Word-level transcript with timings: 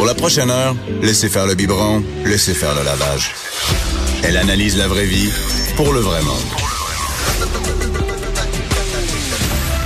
Pour 0.00 0.06
la 0.06 0.14
prochaine 0.14 0.50
heure, 0.50 0.74
laissez 1.02 1.28
faire 1.28 1.44
le 1.46 1.54
biberon, 1.54 2.02
laissez 2.24 2.54
faire 2.54 2.74
le 2.74 2.82
lavage. 2.82 3.34
Elle 4.24 4.38
analyse 4.38 4.78
la 4.78 4.88
vraie 4.88 5.04
vie 5.04 5.28
pour 5.76 5.92
le 5.92 6.00
vrai 6.00 6.22
monde. 6.22 6.38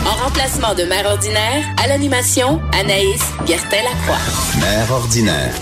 En 0.06 0.24
remplacement 0.24 0.72
de 0.76 0.84
Mère 0.84 1.06
Ordinaire, 1.06 1.64
à 1.82 1.88
l'animation, 1.88 2.60
Anaïs 2.78 3.24
Gertin-Lacroix. 3.44 4.20
Mère 4.60 4.92
ordinaire. 4.92 5.52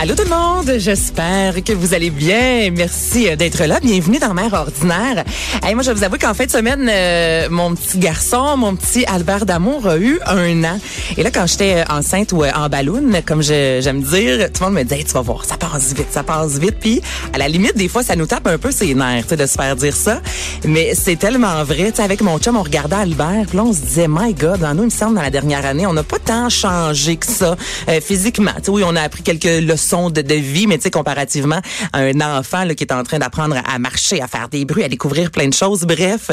Allô 0.00 0.14
tout 0.14 0.22
le 0.22 0.30
monde, 0.30 0.78
j'espère 0.78 1.64
que 1.64 1.72
vous 1.72 1.92
allez 1.92 2.10
bien. 2.10 2.70
Merci 2.70 3.28
euh, 3.28 3.34
d'être 3.34 3.64
là. 3.64 3.80
Bienvenue 3.80 4.20
dans 4.20 4.32
Mère 4.32 4.54
Ordinaire. 4.54 5.24
Hey, 5.60 5.74
moi, 5.74 5.82
je 5.82 5.90
vous 5.90 6.04
avoue 6.04 6.18
qu'en 6.18 6.34
fin 6.34 6.46
de 6.46 6.52
semaine, 6.52 6.88
euh, 6.88 7.48
mon 7.50 7.74
petit 7.74 7.98
garçon, 7.98 8.56
mon 8.56 8.76
petit 8.76 9.04
Albert 9.06 9.44
d'amour 9.44 9.88
a 9.88 9.98
eu 9.98 10.20
un 10.24 10.62
an. 10.62 10.78
Et 11.16 11.24
là, 11.24 11.32
quand 11.32 11.48
j'étais 11.48 11.82
enceinte 11.90 12.30
ou 12.30 12.44
euh, 12.44 12.50
en 12.54 12.68
ballon, 12.68 13.02
comme 13.26 13.42
j'aime 13.42 14.00
dire, 14.02 14.52
tout 14.52 14.62
le 14.62 14.66
monde 14.66 14.74
me 14.74 14.84
disait, 14.84 15.02
tu 15.02 15.14
vas 15.14 15.22
voir, 15.22 15.44
ça 15.44 15.56
passe 15.56 15.92
vite, 15.94 16.12
ça 16.12 16.22
passe 16.22 16.60
vite. 16.60 16.76
Puis, 16.78 17.02
à 17.32 17.38
la 17.38 17.48
limite, 17.48 17.76
des 17.76 17.88
fois, 17.88 18.04
ça 18.04 18.14
nous 18.14 18.26
tape 18.26 18.46
un 18.46 18.56
peu 18.56 18.70
ses 18.70 18.94
nerfs 18.94 19.26
de 19.26 19.46
se 19.46 19.54
faire 19.54 19.74
dire 19.74 19.96
ça. 19.96 20.20
Mais 20.64 20.94
c'est 20.94 21.16
tellement 21.16 21.64
vrai. 21.64 21.90
sais, 21.92 22.04
avec 22.04 22.20
mon 22.20 22.38
chum, 22.38 22.56
on 22.56 22.62
regardait 22.62 22.94
Albert, 22.94 23.46
puis 23.48 23.56
là, 23.56 23.64
on 23.64 23.72
se 23.72 23.80
disait, 23.80 24.06
my 24.08 24.32
God, 24.32 24.60
dans 24.60 24.74
nous, 24.74 24.84
il 24.84 24.86
me 24.86 24.90
semble, 24.90 25.16
dans 25.16 25.22
la 25.22 25.30
dernière 25.30 25.66
année, 25.66 25.88
on 25.88 25.92
n'a 25.92 26.04
pas 26.04 26.20
tant 26.20 26.48
changé 26.48 27.16
que 27.16 27.26
ça 27.26 27.56
physiquement. 28.00 28.52
sais, 28.62 28.70
oui, 28.70 28.84
on 28.86 28.94
a 28.94 29.02
appris 29.02 29.24
quelques 29.24 29.42
leçons 29.44 29.87
de, 30.10 30.22
de 30.22 30.34
vie, 30.34 30.66
mais 30.66 30.76
tu 30.76 30.84
sais, 30.84 30.90
comparativement 30.90 31.60
à 31.92 31.98
un 31.98 32.20
enfant 32.20 32.64
là, 32.64 32.74
qui 32.74 32.84
est 32.84 32.92
en 32.92 33.02
train 33.02 33.18
d'apprendre 33.18 33.56
à 33.64 33.78
marcher, 33.78 34.20
à 34.20 34.28
faire 34.28 34.48
des 34.48 34.64
bruits, 34.64 34.84
à 34.84 34.88
découvrir 34.88 35.30
plein 35.30 35.48
de 35.48 35.54
choses. 35.54 35.82
Bref, 35.82 36.30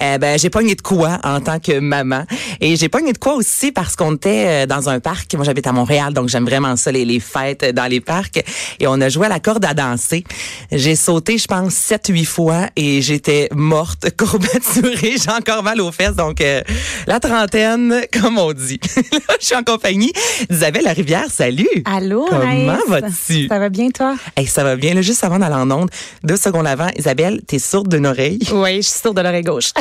euh, 0.00 0.18
ben, 0.18 0.38
j'ai 0.38 0.50
pogné 0.50 0.74
de 0.74 0.82
quoi 0.82 1.18
en 1.24 1.40
tant 1.40 1.58
que 1.58 1.78
maman. 1.78 2.24
Et 2.60 2.76
j'ai 2.76 2.88
pogné 2.88 3.12
de 3.12 3.18
quoi 3.18 3.34
aussi 3.34 3.72
parce 3.72 3.96
qu'on 3.96 4.14
était 4.14 4.44
euh, 4.46 4.66
dans 4.66 4.88
un 4.88 5.00
parc. 5.00 5.34
Moi, 5.34 5.44
j'habite 5.44 5.66
à 5.66 5.72
Montréal, 5.72 6.12
donc 6.12 6.28
j'aime 6.28 6.44
vraiment 6.44 6.76
ça, 6.76 6.92
les, 6.92 7.04
les 7.04 7.20
fêtes 7.20 7.64
dans 7.74 7.86
les 7.86 8.00
parcs. 8.00 8.42
Et 8.80 8.86
on 8.86 9.00
a 9.00 9.08
joué 9.08 9.26
à 9.26 9.28
la 9.28 9.40
corde 9.40 9.64
à 9.64 9.74
danser. 9.74 10.24
J'ai 10.70 10.96
sauté, 10.96 11.38
je 11.38 11.46
pense, 11.46 11.74
sept, 11.74 12.08
huit 12.08 12.24
fois 12.24 12.66
et 12.76 13.02
j'étais 13.02 13.48
morte, 13.54 14.10
courbaturée. 14.16 15.16
J'ai 15.22 15.30
encore 15.30 15.62
mal 15.62 15.80
aux 15.80 15.92
fesses. 15.92 16.16
Donc, 16.16 16.40
euh, 16.40 16.62
la 17.06 17.20
trentaine, 17.20 18.02
comme 18.12 18.38
on 18.38 18.52
dit. 18.52 18.80
je 19.40 19.46
suis 19.46 19.54
en 19.54 19.62
compagnie 19.62 20.12
d'Isabelle 20.50 20.88
Rivière. 20.88 21.26
Salut! 21.30 21.68
Allô, 21.84 22.26
Comment 22.28 22.78
vas-tu? 22.88 23.46
Ça 23.48 23.58
va 23.58 23.68
bien, 23.68 23.90
toi? 23.90 24.16
Hey, 24.36 24.46
ça 24.46 24.64
va 24.64 24.76
bien. 24.76 24.94
Là, 24.94 25.02
juste 25.02 25.22
avant 25.24 25.38
d'aller 25.38 25.54
en 25.54 25.70
onde, 25.70 25.90
deux 26.24 26.36
secondes 26.36 26.66
avant, 26.66 26.88
Isabelle, 26.96 27.40
t'es 27.46 27.58
sourde 27.58 27.88
d'une 27.88 28.06
oreille. 28.06 28.38
Oui, 28.52 28.76
je 28.76 28.88
suis 28.88 29.00
sourde 29.00 29.16
de 29.16 29.22
l'oreille 29.22 29.42
gauche. 29.42 29.72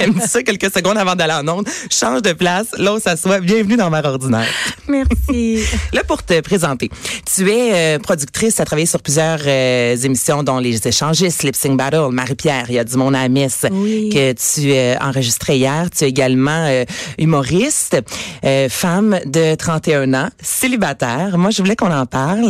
Elle 0.00 0.12
me 0.12 0.20
dit 0.20 0.26
ça 0.28 0.42
quelques 0.42 0.72
secondes 0.74 0.96
avant 0.98 1.14
d'aller 1.14 1.34
en 1.34 1.46
onde? 1.48 1.68
Change 1.90 2.22
de 2.22 2.32
place, 2.32 2.66
là 2.78 2.94
où 2.94 2.98
ça 2.98 3.16
soit. 3.16 3.40
Bienvenue 3.40 3.76
dans 3.76 3.90
Mère 3.90 4.04
Ordinaire. 4.06 4.46
Merci. 4.88 5.60
là, 5.92 6.02
pour 6.04 6.22
te 6.22 6.40
présenter, 6.40 6.90
tu 7.34 7.48
es 7.50 7.72
euh, 7.74 7.98
productrice, 7.98 8.56
tu 8.56 8.62
as 8.62 8.64
travaillé 8.64 8.86
sur 8.86 9.00
plusieurs 9.02 9.38
euh, 9.46 9.96
émissions, 9.96 10.42
dont 10.42 10.58
Les 10.58 10.86
Échangistes, 10.86 11.42
Lip 11.42 11.54
Sync 11.56 11.76
Battle, 11.76 12.08
Marie-Pierre, 12.10 12.66
il 12.68 12.74
y 12.74 12.78
a 12.78 12.84
du 12.84 12.96
monde 12.96 13.14
à 13.14 13.22
la 13.22 13.28
messe 13.28 13.66
Oui. 13.70 14.10
que 14.12 14.32
tu 14.32 14.74
as 14.74 14.98
enregistré 15.06 15.56
hier. 15.56 15.88
Tu 15.96 16.04
es 16.04 16.08
également 16.08 16.66
euh, 16.68 16.84
humoriste, 17.18 17.96
euh, 18.44 18.68
femme 18.68 19.18
de 19.26 19.54
31 19.54 20.12
ans, 20.14 20.28
célibataire. 20.42 21.36
Moi, 21.38 21.50
je 21.50 21.62
voulais 21.62 21.76
qu'on 21.76 21.92
en 21.92 22.06
parle. 22.06 22.43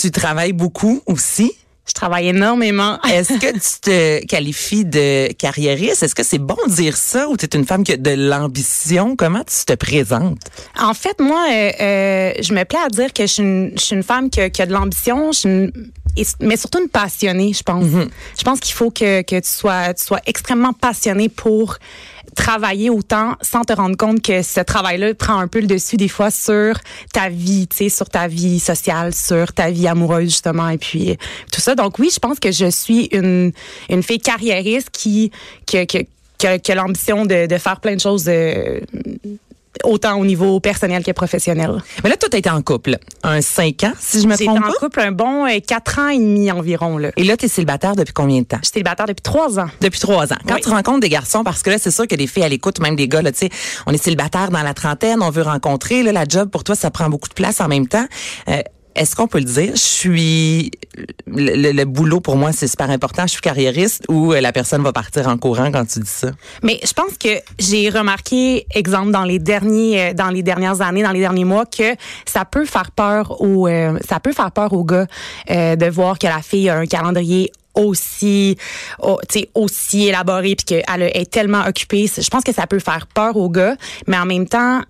Tu 0.00 0.10
travailles 0.10 0.52
beaucoup 0.52 1.02
aussi. 1.06 1.52
Je 1.84 1.94
travaille 1.94 2.28
énormément. 2.28 3.00
Est-ce 3.12 3.32
que 3.40 3.52
tu 3.52 3.80
te 3.80 4.24
qualifies 4.26 4.84
de 4.84 5.32
carriériste? 5.32 6.04
Est-ce 6.04 6.14
que 6.14 6.22
c'est 6.22 6.38
bon 6.38 6.56
de 6.68 6.72
dire 6.72 6.96
ça 6.96 7.28
ou 7.28 7.36
tu 7.36 7.44
es 7.44 7.48
une 7.58 7.64
femme 7.66 7.82
qui 7.82 7.92
a 7.92 7.96
de 7.96 8.10
l'ambition? 8.12 9.16
Comment 9.16 9.42
tu 9.42 9.64
te 9.66 9.72
présentes? 9.74 10.38
En 10.80 10.94
fait, 10.94 11.18
moi, 11.20 11.44
euh, 11.50 11.70
euh, 11.80 12.32
je 12.40 12.54
me 12.54 12.64
plais 12.64 12.78
à 12.84 12.88
dire 12.88 13.12
que 13.12 13.22
je 13.26 13.32
suis 13.32 13.42
une, 13.42 13.72
je 13.76 13.80
suis 13.82 13.96
une 13.96 14.04
femme 14.04 14.30
qui 14.30 14.40
a, 14.40 14.48
qui 14.48 14.62
a 14.62 14.66
de 14.66 14.72
l'ambition, 14.72 15.32
je 15.32 15.38
suis 15.38 15.48
une- 15.48 15.72
et- 16.16 16.26
mais 16.40 16.56
surtout 16.56 16.80
une 16.82 16.88
passionnée, 16.88 17.52
je 17.52 17.62
pense. 17.62 17.84
Je 18.38 18.42
pense 18.44 18.60
qu'il 18.60 18.74
faut 18.74 18.90
que, 18.90 19.22
que 19.22 19.40
tu, 19.40 19.48
sois, 19.48 19.94
tu 19.94 20.04
sois 20.04 20.20
extrêmement 20.26 20.72
passionnée 20.72 21.28
pour 21.28 21.78
travailler 22.34 22.88
autant 22.88 23.34
sans 23.42 23.62
te 23.62 23.74
rendre 23.74 23.96
compte 23.96 24.22
que 24.22 24.40
ce 24.42 24.60
travail-là 24.60 25.12
prend 25.14 25.36
un 25.38 25.48
peu 25.48 25.60
le 25.60 25.66
dessus 25.66 25.96
des 25.98 26.08
fois 26.08 26.30
sur 26.30 26.78
ta 27.12 27.28
vie, 27.28 27.68
tu 27.68 27.76
sais, 27.76 27.88
sur 27.90 28.08
ta 28.08 28.26
vie 28.26 28.58
sociale, 28.58 29.14
sur 29.14 29.52
ta 29.52 29.70
vie 29.70 29.86
amoureuse 29.86 30.30
justement 30.30 30.70
et 30.70 30.78
puis 30.78 31.10
euh, 31.10 31.14
tout 31.52 31.60
ça. 31.60 31.74
Donc 31.74 31.98
oui, 31.98 32.08
je 32.12 32.18
pense 32.18 32.38
que 32.38 32.50
je 32.50 32.70
suis 32.70 33.06
une 33.12 33.52
une 33.90 34.02
fille 34.02 34.18
carriériste 34.20 34.88
qui 34.90 35.30
qui, 35.66 35.76
a, 35.78 36.74
l'ambition 36.74 37.26
de, 37.26 37.46
de 37.46 37.58
faire 37.58 37.80
plein 37.80 37.96
de 37.96 38.00
choses 38.00 38.24
euh, 38.28 38.80
autant 39.84 40.18
au 40.18 40.24
niveau 40.24 40.60
personnel 40.60 41.02
que 41.02 41.10
professionnel. 41.12 41.82
Mais 42.04 42.10
là, 42.10 42.16
toi, 42.16 42.28
tu 42.28 42.36
été 42.36 42.50
en 42.50 42.60
couple. 42.62 42.98
Un 43.22 43.40
5 43.40 43.84
ans, 43.84 43.92
si 43.98 44.20
je 44.20 44.26
me 44.26 44.36
J'ai 44.36 44.44
été 44.44 44.52
trompe 44.52 44.64
en 44.64 44.68
pas. 44.68 44.78
couple 44.78 45.00
un 45.00 45.12
bon 45.12 45.46
euh, 45.46 45.58
quatre 45.66 45.98
ans 45.98 46.08
et 46.08 46.18
demi 46.18 46.50
environ 46.52 46.98
là. 46.98 47.10
Et 47.16 47.24
là, 47.24 47.36
tu 47.36 47.46
es 47.46 47.48
célibataire 47.48 47.96
depuis 47.96 48.12
combien 48.12 48.40
de 48.40 48.44
temps? 48.46 48.58
Je 48.60 48.66
suis 48.66 48.72
célibataire 48.74 49.06
depuis 49.06 49.22
trois 49.22 49.58
ans. 49.58 49.68
Depuis 49.80 50.00
trois 50.00 50.32
ans. 50.32 50.36
Quand 50.46 50.56
Oui. 50.56 50.60
tu 50.62 50.68
rencontres 50.68 51.00
des 51.00 51.08
garçons, 51.08 51.42
parce 51.44 51.62
que 51.62 51.70
là, 51.70 51.76
c'est 51.78 51.90
sûr 51.90 52.06
que 52.06 52.14
des 52.14 52.26
filles 52.26 52.44
à 52.44 52.48
l'écoute, 52.48 52.80
même 52.80 52.96
des 52.96 53.08
gars, 53.08 53.22
là, 53.22 53.32
tu 53.32 53.38
sais, 53.38 53.50
on 53.86 53.92
est 53.92 54.02
célibataire 54.02 54.50
dans 54.50 54.62
la 54.62 54.74
trentaine, 54.74 55.22
on 55.22 55.30
veut 55.30 55.42
rencontrer, 55.42 56.02
là, 56.02 56.12
la 56.12 56.24
job, 56.28 56.50
pour 56.50 56.64
toi, 56.64 56.74
ça 56.74 56.90
prend 56.90 57.08
beaucoup 57.08 57.28
de 57.28 57.34
place 57.34 57.60
en 57.60 57.68
même 57.68 57.88
temps. 57.88 58.06
Euh, 58.48 58.60
est-ce 58.94 59.16
qu'on 59.16 59.26
peut 59.28 59.38
le 59.38 59.44
dire? 59.44 59.72
Je 59.74 59.80
suis, 59.80 60.70
le, 61.26 61.56
le- 61.56 61.72
le 61.72 61.84
boulot 61.84 62.20
pour 62.20 62.36
moi, 62.36 62.52
c'est 62.52 62.68
super 62.68 62.90
important. 62.90 63.22
Je 63.22 63.32
suis 63.32 63.40
carriériste 63.40 64.04
ou 64.08 64.32
euh, 64.32 64.40
la 64.40 64.52
personne 64.52 64.82
va 64.82 64.92
partir 64.92 65.28
en 65.28 65.36
courant 65.38 65.70
quand 65.72 65.84
tu 65.86 66.00
dis 66.00 66.08
ça? 66.08 66.30
Mais 66.62 66.80
je 66.84 66.92
pense 66.92 67.16
que 67.18 67.28
j'ai 67.58 67.88
remarqué, 67.90 68.66
exemple 68.74 69.10
dans 69.10 69.24
les 69.24 69.38
derniers, 69.38 70.10
euh, 70.10 70.12
dans 70.14 70.28
les 70.30 70.42
dernières 70.42 70.80
années, 70.82 71.02
dans 71.02 71.12
les 71.12 71.20
derniers 71.20 71.44
mois, 71.44 71.66
que 71.66 71.94
ça 72.26 72.44
peut 72.44 72.64
faire 72.66 72.90
peur 72.90 73.40
aux, 73.40 73.66
euh, 73.68 73.98
ça 74.08 74.20
peut 74.20 74.32
faire 74.32 74.50
peur 74.52 74.72
aux 74.72 74.84
gars 74.84 75.06
euh, 75.50 75.76
de 75.76 75.86
voir 75.86 76.18
que 76.18 76.26
la 76.26 76.42
fille 76.42 76.68
a 76.68 76.76
un 76.76 76.86
calendrier 76.86 77.50
aussi 77.74 78.58
oh, 79.00 79.18
aussi 79.54 80.08
élaboré 80.08 80.54
puis 80.56 80.66
qu'elle 80.66 81.02
est 81.02 81.30
tellement 81.30 81.62
occupée 81.66 82.06
je 82.06 82.28
pense 82.28 82.44
que 82.44 82.52
ça 82.52 82.66
peut 82.66 82.80
faire 82.80 83.06
peur 83.06 83.34
aux 83.38 83.48
gars 83.48 83.76
mais 84.06 84.18
en 84.18 84.26
même 84.26 84.46
temps 84.46 84.82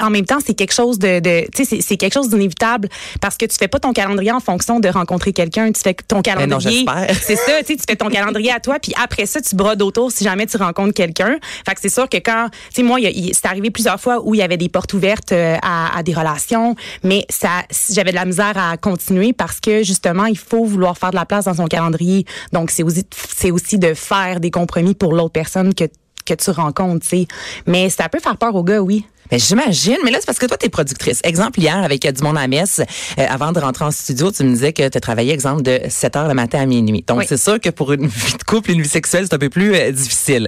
en 0.00 0.10
même 0.10 0.24
temps, 0.26 0.38
c'est 0.44 0.54
quelque 0.54 0.72
chose 0.74 0.98
de, 0.98 1.20
de 1.20 1.46
tu 1.54 1.64
sais, 1.64 1.80
c'est- 1.80 1.96
quelque 1.96 2.14
chose 2.14 2.28
d'inévitable 2.28 2.88
parce 3.20 3.36
que 3.36 3.46
tu 3.46 3.56
fais 3.56 3.68
pas 3.68 3.78
ton 3.78 3.92
calendrier 3.92 4.32
en 4.32 4.40
fonction 4.40 4.80
de 4.80 4.88
rencontrer 4.88 5.32
quelqu'un. 5.32 5.70
Tu 5.72 5.80
fais 5.80 5.94
ton 5.94 6.16
non, 6.16 6.22
calendrier. 6.22 6.84
c'est 7.22 7.36
ça, 7.36 7.52
tu 7.60 7.66
sais, 7.66 7.76
tu 7.76 7.84
fais 7.88 7.96
ton 7.96 8.08
calendrier 8.08 8.50
à 8.52 8.60
toi, 8.60 8.78
puis 8.80 8.92
après 9.02 9.26
ça, 9.26 9.40
tu 9.40 9.54
brodes 9.54 9.80
autour 9.82 10.10
si 10.10 10.24
jamais 10.24 10.46
tu 10.46 10.56
rencontres 10.56 10.94
quelqu'un. 10.94 11.36
Fait 11.66 11.74
que 11.74 11.80
c'est 11.80 11.88
sûr 11.88 12.08
que 12.08 12.16
quand, 12.16 12.48
tu 12.50 12.58
sais, 12.76 12.82
moi, 12.82 12.98
c'est 13.32 13.46
arrivé 13.46 13.70
plusieurs 13.70 14.00
fois 14.00 14.20
où 14.24 14.34
il 14.34 14.38
y 14.38 14.42
avait 14.42 14.56
des 14.56 14.68
portes 14.68 14.92
ouvertes 14.94 15.32
euh, 15.32 15.56
à, 15.62 15.96
à 15.96 16.02
des 16.02 16.12
relations, 16.14 16.74
mais 17.02 17.24
ça, 17.30 17.62
j'avais 17.90 18.10
de 18.10 18.16
la 18.16 18.24
misère 18.24 18.56
à 18.56 18.76
continuer 18.76 19.32
parce 19.32 19.60
que 19.60 19.82
justement, 19.84 20.26
il 20.26 20.38
faut 20.38 20.64
vouloir 20.64 20.98
faire 20.98 21.10
de 21.10 21.16
la 21.16 21.26
place 21.26 21.44
dans 21.44 21.54
son 21.54 21.66
calendrier. 21.66 22.24
Donc, 22.52 22.70
c'est 22.70 22.82
aussi, 22.82 23.04
c'est 23.36 23.50
aussi 23.50 23.78
de 23.78 23.94
faire 23.94 24.40
des 24.40 24.50
compromis 24.50 24.94
pour 24.94 25.12
l'autre 25.12 25.32
personne 25.32 25.74
que 25.74 25.84
que 26.26 26.32
tu 26.32 26.50
rencontres, 26.52 27.02
tu 27.06 27.08
sais. 27.18 27.26
Mais 27.66 27.90
ça 27.90 28.08
peut 28.08 28.18
faire 28.18 28.38
peur 28.38 28.54
aux 28.54 28.64
gars, 28.64 28.80
oui. 28.80 29.04
Mais 29.32 29.38
j'imagine, 29.38 29.96
mais 30.04 30.10
là, 30.10 30.18
c'est 30.20 30.26
parce 30.26 30.38
que 30.38 30.46
toi, 30.46 30.56
tu 30.56 30.66
es 30.66 30.68
productrice. 30.68 31.20
Exemple, 31.24 31.60
hier, 31.60 31.76
avec 31.76 32.06
du 32.06 32.22
monde 32.22 32.36
à 32.38 32.46
messe, 32.46 32.80
euh, 33.18 33.26
avant 33.28 33.52
de 33.52 33.60
rentrer 33.60 33.84
en 33.84 33.90
studio, 33.90 34.30
tu 34.30 34.44
me 34.44 34.50
disais 34.52 34.72
que 34.72 34.88
tu 34.88 35.00
travaillais, 35.00 35.32
exemple, 35.32 35.62
de 35.62 35.80
7 35.88 36.16
heures 36.16 36.28
le 36.28 36.34
matin 36.34 36.60
à 36.60 36.66
minuit. 36.66 37.04
Donc, 37.06 37.20
Oui. 37.20 37.24
c'est 37.28 37.36
sûr 37.38 37.58
que 37.60 37.70
pour 37.70 37.92
une 37.92 38.06
vie 38.08 38.36
de 38.38 38.42
couple, 38.44 38.72
une 38.72 38.82
vie 38.82 38.88
sexuelle, 38.88 39.24
c'est 39.28 39.34
un 39.34 39.38
peu 39.38 39.48
plus 39.50 39.74
euh, 39.74 39.90
difficile. 39.90 40.46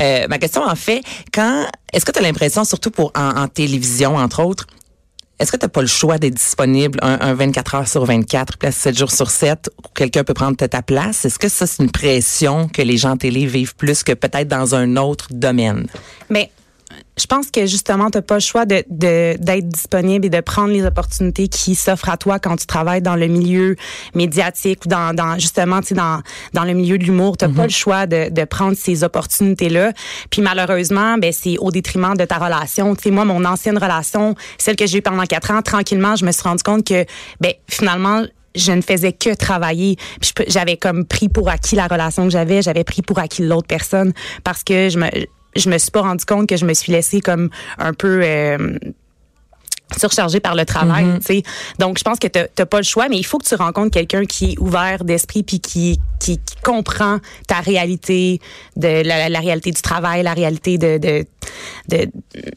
Euh, 0.00 0.26
ma 0.28 0.38
question, 0.38 0.62
en 0.62 0.74
fait, 0.76 1.02
quand, 1.34 1.66
est-ce 1.92 2.04
que 2.04 2.12
tu 2.12 2.18
as 2.18 2.22
l'impression, 2.22 2.64
surtout 2.64 2.90
pour 2.90 3.12
en, 3.16 3.30
en 3.42 3.48
télévision, 3.48 4.16
entre 4.16 4.44
autres, 4.44 4.66
est-ce 5.40 5.50
que 5.50 5.56
tu 5.56 5.64
n'as 5.64 5.70
pas 5.70 5.80
le 5.80 5.88
choix 5.88 6.18
d'être 6.18 6.34
disponible 6.34 7.00
un, 7.02 7.18
un 7.20 7.34
24 7.34 7.74
heures 7.74 7.88
sur 7.88 8.04
24, 8.04 8.58
puis 8.58 8.70
7 8.70 8.96
jours 8.96 9.10
sur 9.10 9.28
7, 9.28 9.70
où 9.78 9.88
quelqu'un 9.92 10.22
peut 10.22 10.34
prendre 10.34 10.56
ta 10.56 10.82
place? 10.82 11.24
Est-ce 11.24 11.38
que 11.40 11.48
ça, 11.48 11.66
c'est 11.66 11.82
une 11.82 11.90
pression 11.90 12.68
que 12.68 12.80
les 12.82 12.96
gens 12.96 13.12
en 13.12 13.16
télé 13.16 13.46
vivent 13.46 13.74
plus 13.74 14.04
que 14.04 14.12
peut-être 14.12 14.46
dans 14.46 14.76
un 14.76 14.96
autre 14.96 15.26
domaine? 15.32 15.88
Mais 16.30 16.52
je 17.18 17.26
pense 17.26 17.50
que 17.50 17.66
justement, 17.66 18.10
tu 18.10 18.18
n'as 18.18 18.22
pas 18.22 18.34
le 18.36 18.40
choix 18.40 18.64
de, 18.64 18.82
de- 18.88 19.36
d'être 19.38 19.68
disponible 19.68 20.24
et 20.26 20.30
de 20.30 20.40
prendre 20.40 20.72
les 20.72 20.84
opportunités 20.86 21.48
qui 21.48 21.74
s'offrent 21.74 22.08
à 22.08 22.16
toi 22.16 22.38
quand 22.38 22.56
tu 22.56 22.66
travailles 22.66 23.02
dans 23.02 23.16
le 23.16 23.26
milieu 23.26 23.76
médiatique 24.14 24.86
ou 24.86 24.88
dans, 24.88 25.14
dans 25.14 25.38
justement, 25.38 25.80
tu 25.80 25.88
sais, 25.88 25.94
dans, 25.94 26.22
dans 26.54 26.64
le 26.64 26.72
milieu 26.72 26.96
de 26.96 27.04
l'humour. 27.04 27.36
Tu 27.36 27.44
n'as 27.44 27.52
pas 27.52 27.64
le 27.64 27.68
choix 27.72 28.06
de, 28.06 28.30
de 28.30 28.44
prendre 28.44 28.76
ces 28.76 29.04
opportunités-là. 29.04 29.92
Puis 30.30 30.40
malheureusement, 30.42 31.18
ben, 31.18 31.32
c'est 31.32 31.58
au 31.58 31.70
détriment 31.70 32.16
de 32.16 32.24
ta 32.24 32.38
relation. 32.38 32.94
Tu 32.96 33.02
sais, 33.04 33.10
moi, 33.10 33.24
mon 33.26 33.44
ancienne 33.44 33.76
relation, 33.76 34.34
celle 34.58 34.76
que 34.76 34.86
j'ai 34.86 34.98
eue 34.98 35.02
pendant 35.02 35.24
quatre 35.24 35.50
ans, 35.50 35.60
tranquillement, 35.62 36.16
je 36.16 36.24
me 36.24 36.32
suis 36.32 36.42
rendu 36.42 36.62
compte 36.62 36.86
que, 36.86 37.04
ben, 37.40 37.52
finalement, 37.68 38.24
je 38.54 38.72
ne 38.72 38.80
faisais 38.82 39.12
que 39.12 39.34
travailler. 39.34 39.96
Puis 40.20 40.32
j'avais 40.48 40.76
comme 40.76 41.04
pris 41.06 41.28
pour 41.28 41.48
acquis 41.50 41.74
la 41.76 41.86
relation 41.86 42.24
que 42.24 42.30
j'avais, 42.30 42.62
j'avais 42.62 42.84
pris 42.84 43.02
pour 43.02 43.18
acquis 43.18 43.42
l'autre 43.42 43.66
personne 43.66 44.12
parce 44.44 44.62
que 44.62 44.88
je 44.88 44.98
me 44.98 45.08
je 45.56 45.68
me 45.68 45.78
suis 45.78 45.90
pas 45.90 46.02
rendu 46.02 46.24
compte 46.24 46.48
que 46.48 46.56
je 46.56 46.64
me 46.64 46.74
suis 46.74 46.92
laissée 46.92 47.20
comme 47.20 47.50
un 47.78 47.92
peu 47.92 48.20
euh, 48.22 48.78
surchargée 49.98 50.40
par 50.40 50.54
le 50.54 50.64
travail, 50.64 51.06
tu 51.18 51.26
sais. 51.26 51.42
Donc 51.78 51.98
je 51.98 52.04
pense 52.04 52.18
que 52.18 52.26
t'as 52.26 52.66
pas 52.66 52.78
le 52.78 52.84
choix, 52.84 53.08
mais 53.08 53.18
il 53.18 53.24
faut 53.24 53.38
que 53.38 53.46
tu 53.46 53.54
rencontres 53.54 53.90
quelqu'un 53.90 54.24
qui 54.24 54.52
est 54.52 54.58
ouvert 54.58 55.04
d'esprit 55.04 55.42
puis 55.42 55.60
qui, 55.60 55.98
qui 56.18 56.38
qui 56.38 56.56
comprend 56.62 57.18
ta 57.46 57.60
réalité, 57.60 58.40
de 58.76 59.06
la, 59.06 59.28
la 59.28 59.40
réalité 59.40 59.70
du 59.70 59.82
travail, 59.82 60.22
la 60.22 60.34
réalité 60.34 60.78
de 60.78 60.98
de, 60.98 61.24
de 61.88 62.10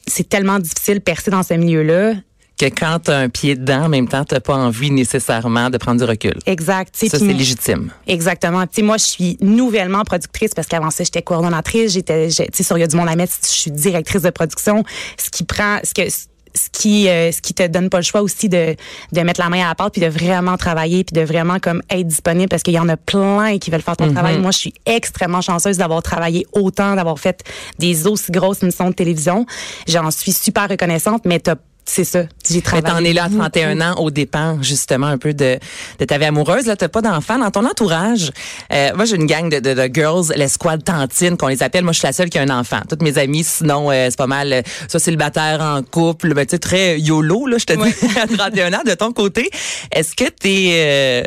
c'est 0.08 0.30
tellement 0.30 0.60
difficile 0.60 0.96
de 0.96 1.04
percer 1.04 1.32
dans 1.32 1.44
ce 1.44 1.54
milieu-là. 1.54 2.14
Que 2.58 2.68
quand 2.68 3.00
tu 3.06 3.12
as 3.12 3.18
un 3.18 3.28
pied 3.30 3.56
dedans, 3.56 3.86
en 3.86 3.90
même 3.90 4.08
temps, 4.08 4.24
tu 4.24 4.40
pas 4.40 4.56
envie 4.56 4.90
nécessairement 4.90 5.70
de 5.70 5.78
prendre 5.78 6.00
du 6.00 6.06
recul. 6.06 6.36
Exact. 6.46 6.96
Ça, 6.96 7.18
c'est 7.20 7.26
légitime. 7.34 7.92
Exactement. 8.08 8.62
Tu 8.64 8.76
sais, 8.76 8.82
moi, 8.82 8.96
je 8.98 9.04
suis 9.06 9.38
nouvellement 9.42 10.04
productrice 10.04 10.54
parce 10.56 10.68
qu'avant 10.68 10.90
ça, 10.90 11.04
j'étais 11.04 11.22
coordonnatrice. 11.22 11.92
J'étais, 11.94 12.30
j'ai- 12.30 12.46
tu 12.48 12.52
sais, 12.58 12.64
sur 12.64 12.78
Il 12.78 12.82
y 12.82 12.84
a 12.84 12.88
du 12.88 12.96
monde 12.96 13.10
à 13.10 13.16
mettre, 13.18 13.34
je 13.44 13.48
suis 13.48 13.72
directrice 13.72 14.22
de 14.22 14.30
production. 14.30 14.84
Ce 15.18 15.30
qui 15.30 15.44
prend, 15.44 15.80
ce 15.84 15.94
que, 15.94 16.10
ce 16.10 16.70
qui, 16.72 17.10
euh, 17.10 17.34
ce 17.34 17.42
qui 17.42 17.54
te 17.54 17.68
donne 17.68 17.90
pas 17.90 17.98
le 17.98 18.04
choix 18.04 18.22
aussi 18.22 18.48
de, 18.48 18.76
de 19.12 19.22
mettre 19.22 19.42
la 19.42 19.50
main 19.50 19.66
à 19.66 19.68
la 19.70 19.76
pâte 19.76 19.92
puis 19.92 20.02
de 20.02 20.08
vraiment 20.08 20.56
travailler 20.56 21.04
puis 21.04 21.14
de 21.20 21.26
vraiment 21.26 21.60
comme 21.60 21.82
être 21.90 22.08
disponible 22.08 22.48
parce 22.48 22.64
qu'il 22.64 22.74
y 22.76 22.80
en 22.80 22.88
a 22.88 22.96
plein 22.96 23.58
qui 23.58 23.70
veulent 23.72 23.82
faire 23.82 23.98
ton 23.98 24.14
travail. 24.14 24.40
Moi, 24.40 24.52
je 24.52 24.58
suis 24.60 24.74
extrêmement 24.86 25.42
chanceuse 25.42 25.78
d'avoir 25.78 26.02
travaillé 26.02 26.48
autant, 26.54 26.96
d'avoir 26.96 27.20
fait 27.20 27.44
des 27.80 28.08
aussi 28.08 28.32
grosses 28.32 28.64
émissions 28.64 28.90
de 28.90 28.96
télévision. 28.96 29.46
J'en 29.90 30.10
suis 30.12 30.32
super 30.32 30.70
reconnaissante, 30.70 31.24
mais 31.26 31.40
t'as 31.42 31.56
c'est 31.88 32.04
ça. 32.04 32.24
J'ai 32.48 32.56
Mais 32.56 32.62
travaillé. 32.62 32.94
t'en 32.96 33.04
es 33.04 33.14
là 33.14 33.26
à 33.26 33.30
beaucoup. 33.30 33.42
31 33.42 33.82
ans 33.82 33.96
au 34.00 34.10
dépens, 34.12 34.62
justement, 34.62 35.08
un 35.08 35.18
peu 35.18 35.34
de, 35.34 35.60
de 36.00 36.06
ta 36.06 36.18
vie 36.18 36.26
amoureuse. 36.26 36.66
Là, 36.66 36.76
t'as 36.76 36.88
pas 36.88 37.02
d'enfants 37.02 37.38
dans 37.38 37.52
ton 37.52 37.66
entourage. 37.66 38.32
Euh, 38.74 38.90
moi, 38.96 39.06
j'ai 39.06 39.16
une 39.16 39.28
gang 39.28 39.50
de, 39.50 39.60
de, 39.60 39.74
de 39.74 39.94
girls, 39.94 40.34
l'escouade 40.36 40.84
tantine, 40.84 41.38
qu'on 41.38 41.48
les 41.48 41.62
appelle. 41.64 41.84
Moi, 41.84 41.94
je 41.94 42.00
suis 42.00 42.08
la 42.08 42.14
seule 42.14 42.30
qui 42.30 42.40
a 42.40 42.42
un 42.42 42.50
enfant. 42.50 42.80
Toutes 42.90 43.02
mes 43.04 43.18
amies, 43.18 43.44
sinon, 43.44 43.92
euh, 43.92 44.08
c'est 44.10 44.18
pas 44.18 44.28
mal, 44.28 44.52
euh, 44.52 44.62
soit 44.90 45.00
célibataire 45.00 45.62
en 45.62 45.84
couple, 45.84 46.34
ben, 46.34 46.46
tu 46.46 46.52
sais, 46.52 46.60
très 46.60 47.00
YOLO, 47.00 47.46
là, 47.48 47.58
je 47.60 47.66
te 47.66 47.74
dis, 47.74 48.18
à 48.20 48.28
31 48.28 48.74
ans. 48.74 48.84
De 48.86 48.94
ton 48.96 49.12
côté, 49.14 49.50
est-ce 49.92 50.16
que 50.16 50.30
t'es... 50.30 51.24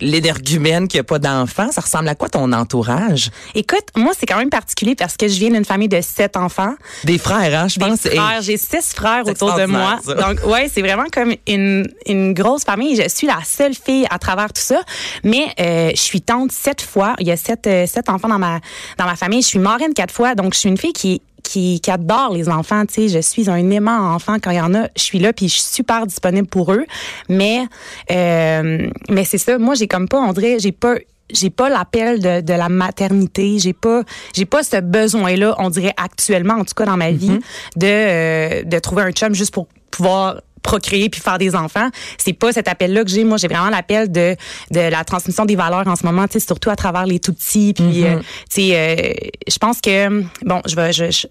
L'énergumène 0.00 0.88
qui 0.88 0.98
a 0.98 1.04
pas 1.04 1.18
d'enfants, 1.18 1.70
ça 1.72 1.80
ressemble 1.80 2.08
à 2.08 2.14
quoi 2.14 2.28
ton 2.28 2.52
entourage? 2.52 3.30
Écoute, 3.54 3.84
moi, 3.96 4.12
c'est 4.18 4.26
quand 4.26 4.38
même 4.38 4.50
particulier 4.50 4.94
parce 4.94 5.16
que 5.16 5.28
je 5.28 5.38
viens 5.38 5.50
d'une 5.50 5.64
famille 5.64 5.88
de 5.88 6.00
sept 6.00 6.36
enfants. 6.36 6.74
Des 7.04 7.18
frères, 7.18 7.58
hein, 7.62 7.68
je 7.68 7.78
Des 7.78 7.84
pense. 7.86 8.06
Et- 8.06 8.10
frères, 8.16 8.42
j'ai 8.42 8.56
six 8.56 8.94
frères 8.94 9.26
autour 9.26 9.54
de 9.54 9.64
moi. 9.66 9.98
ça. 10.04 10.14
Donc, 10.14 10.44
ouais, 10.46 10.70
c'est 10.72 10.82
vraiment 10.82 11.06
comme 11.12 11.34
une, 11.46 11.86
une 12.06 12.32
grosse 12.34 12.64
famille. 12.64 12.96
Je 12.96 13.08
suis 13.08 13.26
la 13.26 13.38
seule 13.44 13.74
fille 13.74 14.06
à 14.10 14.18
travers 14.18 14.52
tout 14.52 14.62
ça. 14.62 14.80
Mais 15.24 15.46
euh, 15.60 15.90
je 15.94 16.00
suis 16.00 16.20
tante 16.22 16.52
sept 16.52 16.80
fois. 16.80 17.14
Il 17.18 17.26
y 17.26 17.30
a 17.32 17.36
sept, 17.36 17.66
euh, 17.66 17.86
sept 17.86 18.08
enfants 18.08 18.28
dans 18.28 18.38
ma, 18.38 18.60
dans 18.96 19.04
ma 19.04 19.16
famille. 19.16 19.42
Je 19.42 19.48
suis 19.48 19.58
marraine 19.58 19.94
quatre 19.94 20.14
fois. 20.14 20.34
Donc, 20.34 20.54
je 20.54 20.60
suis 20.60 20.68
une 20.68 20.78
fille 20.78 20.92
qui 20.92 21.20
qui, 21.42 21.80
qui 21.80 21.90
adore 21.90 22.32
les 22.32 22.48
enfants, 22.48 22.84
tu 22.86 22.94
sais, 22.94 23.08
je 23.08 23.20
suis 23.20 23.48
un 23.48 23.70
aimant 23.70 24.14
enfant. 24.14 24.36
Quand 24.42 24.50
il 24.50 24.56
y 24.56 24.60
en 24.60 24.74
a, 24.74 24.88
je 24.96 25.02
suis 25.02 25.18
là 25.18 25.32
puis 25.32 25.48
je 25.48 25.54
suis 25.54 25.62
super 25.62 26.06
disponible 26.06 26.46
pour 26.46 26.72
eux. 26.72 26.84
Mais 27.28 27.66
euh, 28.10 28.88
mais 29.08 29.24
c'est 29.24 29.38
ça, 29.38 29.58
moi 29.58 29.74
j'ai 29.74 29.88
comme 29.88 30.08
pas 30.08 30.18
on 30.18 30.32
dirait 30.32 30.58
j'ai 30.58 30.72
pas 30.72 30.96
j'ai 31.30 31.50
pas 31.50 31.68
l'appel 31.68 32.20
de, 32.20 32.40
de 32.40 32.52
la 32.54 32.68
maternité, 32.68 33.58
j'ai 33.58 33.72
pas 33.72 34.02
j'ai 34.34 34.46
pas 34.46 34.62
ce 34.62 34.80
besoin 34.80 35.36
là, 35.36 35.54
on 35.58 35.70
dirait 35.70 35.94
actuellement 35.96 36.54
en 36.54 36.64
tout 36.64 36.74
cas 36.74 36.86
dans 36.86 36.96
ma 36.96 37.10
vie 37.10 37.38
de 37.76 37.86
euh, 37.86 38.62
de 38.64 38.78
trouver 38.78 39.02
un 39.02 39.12
chum 39.12 39.34
juste 39.34 39.52
pour 39.52 39.68
pouvoir 39.90 40.40
procréer 40.62 41.08
puis 41.08 41.20
faire 41.20 41.38
des 41.38 41.54
enfants, 41.54 41.88
c'est 42.18 42.32
pas 42.32 42.52
cet 42.52 42.68
appel 42.68 42.92
là 42.92 43.04
que 43.04 43.10
j'ai. 43.10 43.24
Moi, 43.24 43.36
j'ai 43.36 43.48
vraiment 43.48 43.70
l'appel 43.70 44.10
de 44.10 44.36
de 44.70 44.80
la 44.80 45.04
transmission 45.04 45.44
des 45.44 45.56
valeurs 45.56 45.86
en 45.86 45.96
ce 45.96 46.04
moment, 46.04 46.26
surtout 46.38 46.70
à 46.70 46.76
travers 46.76 47.06
les 47.06 47.18
tout 47.18 47.32
petits 47.32 47.74
puis 47.74 48.04
tu 48.04 48.24
sais 48.48 48.70
euh, 48.74 49.12
je 49.48 49.58
pense 49.58 49.80
que 49.80 50.22
bon, 50.44 50.62
je 50.66 50.74
vais 50.76 50.92
je, 50.92 51.10
je 51.10 51.26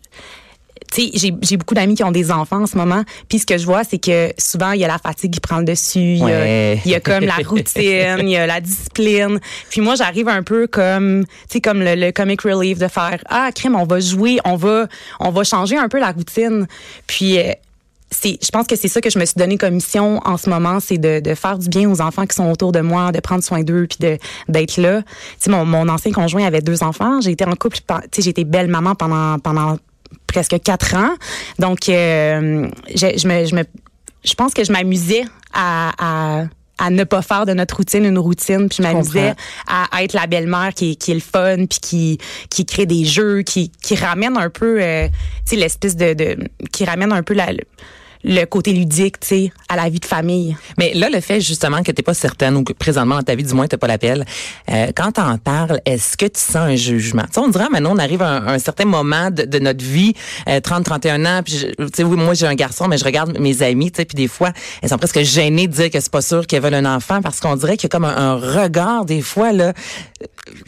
tu 0.94 1.10
sais, 1.10 1.32
j'ai, 1.42 1.58
beaucoup 1.58 1.74
d'amis 1.74 1.96
qui 1.96 2.04
ont 2.04 2.12
des 2.12 2.32
enfants 2.32 2.62
en 2.62 2.66
ce 2.66 2.78
moment. 2.78 3.04
Puis 3.28 3.40
ce 3.40 3.46
que 3.46 3.58
je 3.58 3.66
vois, 3.66 3.84
c'est 3.84 3.98
que 3.98 4.32
souvent, 4.38 4.72
il 4.72 4.80
y 4.80 4.86
a 4.86 4.88
la 4.88 4.98
fatigue 4.98 5.34
qui 5.34 5.40
prend 5.40 5.58
le 5.58 5.66
dessus. 5.66 6.00
Il 6.00 6.18
y 6.20 6.24
a- 6.24 6.26
Ouais. 6.26 6.82
Il, 6.86 6.92
y 6.92 6.96
a, 6.96 7.00
comme 7.00 7.26
la 7.26 7.36
routine, 7.46 8.20
il 8.20 8.30
y 8.30 8.38
a 8.38 8.48
la 8.48 8.62
discipline. 8.62 9.40
Puis 9.70 9.82
moi, 9.82 9.96
j'arrive 9.96 10.28
un 10.30 10.44
peu 10.44 10.68
comme, 10.68 11.26
tu 11.26 11.32
sais, 11.54 11.62
comme 11.62 11.82
le, 11.82 11.96
le 11.96 12.12
comic 12.12 12.42
relief 12.42 12.78
de 12.78 12.88
faire, 12.88 13.20
ah, 13.30 13.50
crème, 13.54 13.76
on 13.76 13.86
va 13.86 14.00
jouer, 14.00 14.40
on 14.46 14.56
va, 14.56 14.88
on 15.20 15.30
va 15.30 15.44
changer 15.44 15.78
un 15.78 15.90
peu 15.90 16.00
la 16.00 16.12
routine. 16.12 16.68
Puis, 17.06 17.38
euh, 17.40 17.52
c'est, 18.10 18.38
je 18.42 18.50
pense 18.50 18.68
que 18.68 18.76
c'est 18.76 18.88
ça 18.88 19.02
que 19.02 19.10
je 19.10 19.20
me 19.20 19.26
suis 19.26 19.36
donné 19.36 19.58
comme 19.58 19.76
mission 19.76 20.22
en 20.26 20.38
ce 20.38 20.50
moment, 20.50 20.80
c'est 20.80 20.98
de, 20.98 21.20
de 21.20 21.36
faire 21.36 21.58
du 21.58 21.68
bien 21.70 21.90
aux 21.90 22.02
enfants 22.02 22.26
qui 22.26 22.36
sont 22.36 22.50
autour 22.50 22.72
de 22.72 22.80
moi, 22.80 23.12
de 23.12 23.20
prendre 23.20 23.44
soin 23.44 23.64
d'eux, 23.64 23.88
puis 23.88 23.98
de 24.00 24.18
d'être 24.48 24.78
là. 24.78 25.02
Tu 25.02 25.08
sais, 25.40 25.50
mon, 25.50 25.66
mon 25.66 25.90
ancien 25.90 26.12
conjoint 26.12 26.46
avait 26.46 26.62
deux 26.62 26.84
enfants. 26.84 27.20
J'ai 27.22 27.32
été 27.32 27.46
en 27.46 27.56
couple, 27.56 27.78
tu 27.78 27.94
sais, 28.12 28.22
j'ai 28.22 28.30
été 28.30 28.44
belle 28.44 28.68
maman 28.68 28.96
pendant 28.96 29.40
pendant 29.40 29.78
presque 30.26 30.58
quatre 30.64 30.96
ans. 30.96 31.16
Donc, 31.60 31.90
euh, 31.90 32.70
je, 32.96 33.18
je 33.18 33.28
me, 33.28 33.46
je 33.46 33.56
me, 33.56 33.64
je 34.24 34.34
pense 34.34 34.54
que 34.54 34.64
je 34.64 34.72
m'amusais 34.72 35.24
à, 35.54 35.92
à 35.98 36.46
à 36.78 36.90
ne 36.90 37.04
pas 37.04 37.22
faire 37.22 37.46
de 37.46 37.54
notre 37.54 37.78
routine 37.78 38.06
une 38.06 38.20
routine 38.20 38.70
puis 38.70 38.78
je 38.78 38.82
m'amusais 38.84 39.34
à, 39.68 40.04
être 40.04 40.14
la 40.14 40.28
belle-mère 40.28 40.74
qui, 40.76 40.92
est- 40.92 40.96
qui 40.96 41.12
est 41.12 41.16
le 41.16 41.20
fun 41.22 41.66
puis 41.66 41.80
qui 41.82 42.18
qui 42.50 42.66
crée 42.66 42.86
des 42.86 43.04
jeux 43.06 43.42
qui 43.42 43.72
qui 43.82 43.96
ramène 43.96 44.38
un 44.38 44.50
peu 44.50 44.82
euh, 44.82 45.08
tu 45.08 45.14
sais 45.46 45.56
l'espèce 45.56 45.96
de, 45.96 46.14
de 46.14 46.38
qui 46.72 46.86
ramène 46.86 47.12
un 47.12 47.24
peu 47.24 47.34
la, 47.34 47.48
le, 48.28 48.46
côté 48.46 48.74
ludique 48.74 49.20
tu 49.20 49.28
sais 49.28 49.52
à 49.70 49.76
la 49.76 49.90
vie 49.90 50.00
de 50.00 50.06
famille 50.06 50.56
Mais 50.78 50.94
là, 50.94 51.10
le 51.10 51.20
fait 51.20 51.42
justement 51.42 51.84
que 51.84 51.92
tu 51.92 52.04
pas 52.04 52.14
certaine 52.14 52.56
ou 52.56 52.64
que 52.64 52.74
présentement 52.74 53.16
dans 53.16 53.24
ta 53.24 53.36
vie, 53.36 53.44
du 53.44 53.54
moins, 53.54 53.68
tu 53.68 53.78
pas 53.78 53.88
l'appel, 53.88 54.26
euh, 54.70 54.88
quand 54.96 55.14
tu 55.14 55.22
en 55.22 55.38
parles, 55.38 55.82
est-ce 55.86 56.16
que 56.16 56.26
tu 56.26 56.40
sens 56.40 56.56
un 56.56 56.76
jugement? 56.76 57.24
Tu 57.24 57.34
sais, 57.34 57.40
on 57.40 57.48
dirait 57.50 57.70
maintenant, 57.70 57.94
on 57.94 57.98
arrive 57.98 58.22
à 58.22 58.52
un, 58.52 58.60
certain 58.60 58.86
moment 58.86 59.30
de, 59.32 59.60
notre 59.60 59.84
vie, 59.84 60.14
euh, 60.48 60.60
30, 60.60 60.86
31 60.86 61.26
ans, 61.26 61.42
puis 61.44 61.66
tu 61.78 61.86
sais, 61.94 62.04
oui, 62.04 62.18
moi 62.18 62.34
j'ai 62.34 62.48
un 62.48 62.56
garçon, 62.56 62.88
mais 62.88 62.98
je 62.98 63.06
regarde 63.06 63.38
mes 63.40 63.62
amis, 63.62 63.92
tu 63.92 63.98
sais, 63.98 64.06
puis 64.06 64.16
des 64.16 64.28
fois, 64.28 64.52
elles 64.82 64.90
sont 64.90 64.98
presque 64.98 65.22
gênées 65.22 65.68
de 65.68 65.74
dire 65.74 65.90
que 65.90 66.00
c'est 66.00 66.12
pas 66.12 66.22
sûr 66.22 66.48
qu'elles 66.48 66.62
veulent 66.62 66.74
un 66.76 66.96
enfant 66.96 67.22
parce 67.22 67.40
qu'on 67.40 67.56
dirait 67.56 67.78
qu'il 67.78 67.86
y 67.86 67.88
a 67.88 67.90
comme 67.90 68.06
un, 68.06 68.16
un 68.16 68.36
regard, 68.36 69.06
des 69.06 69.22
fois, 69.22 69.52
là, 69.52 69.74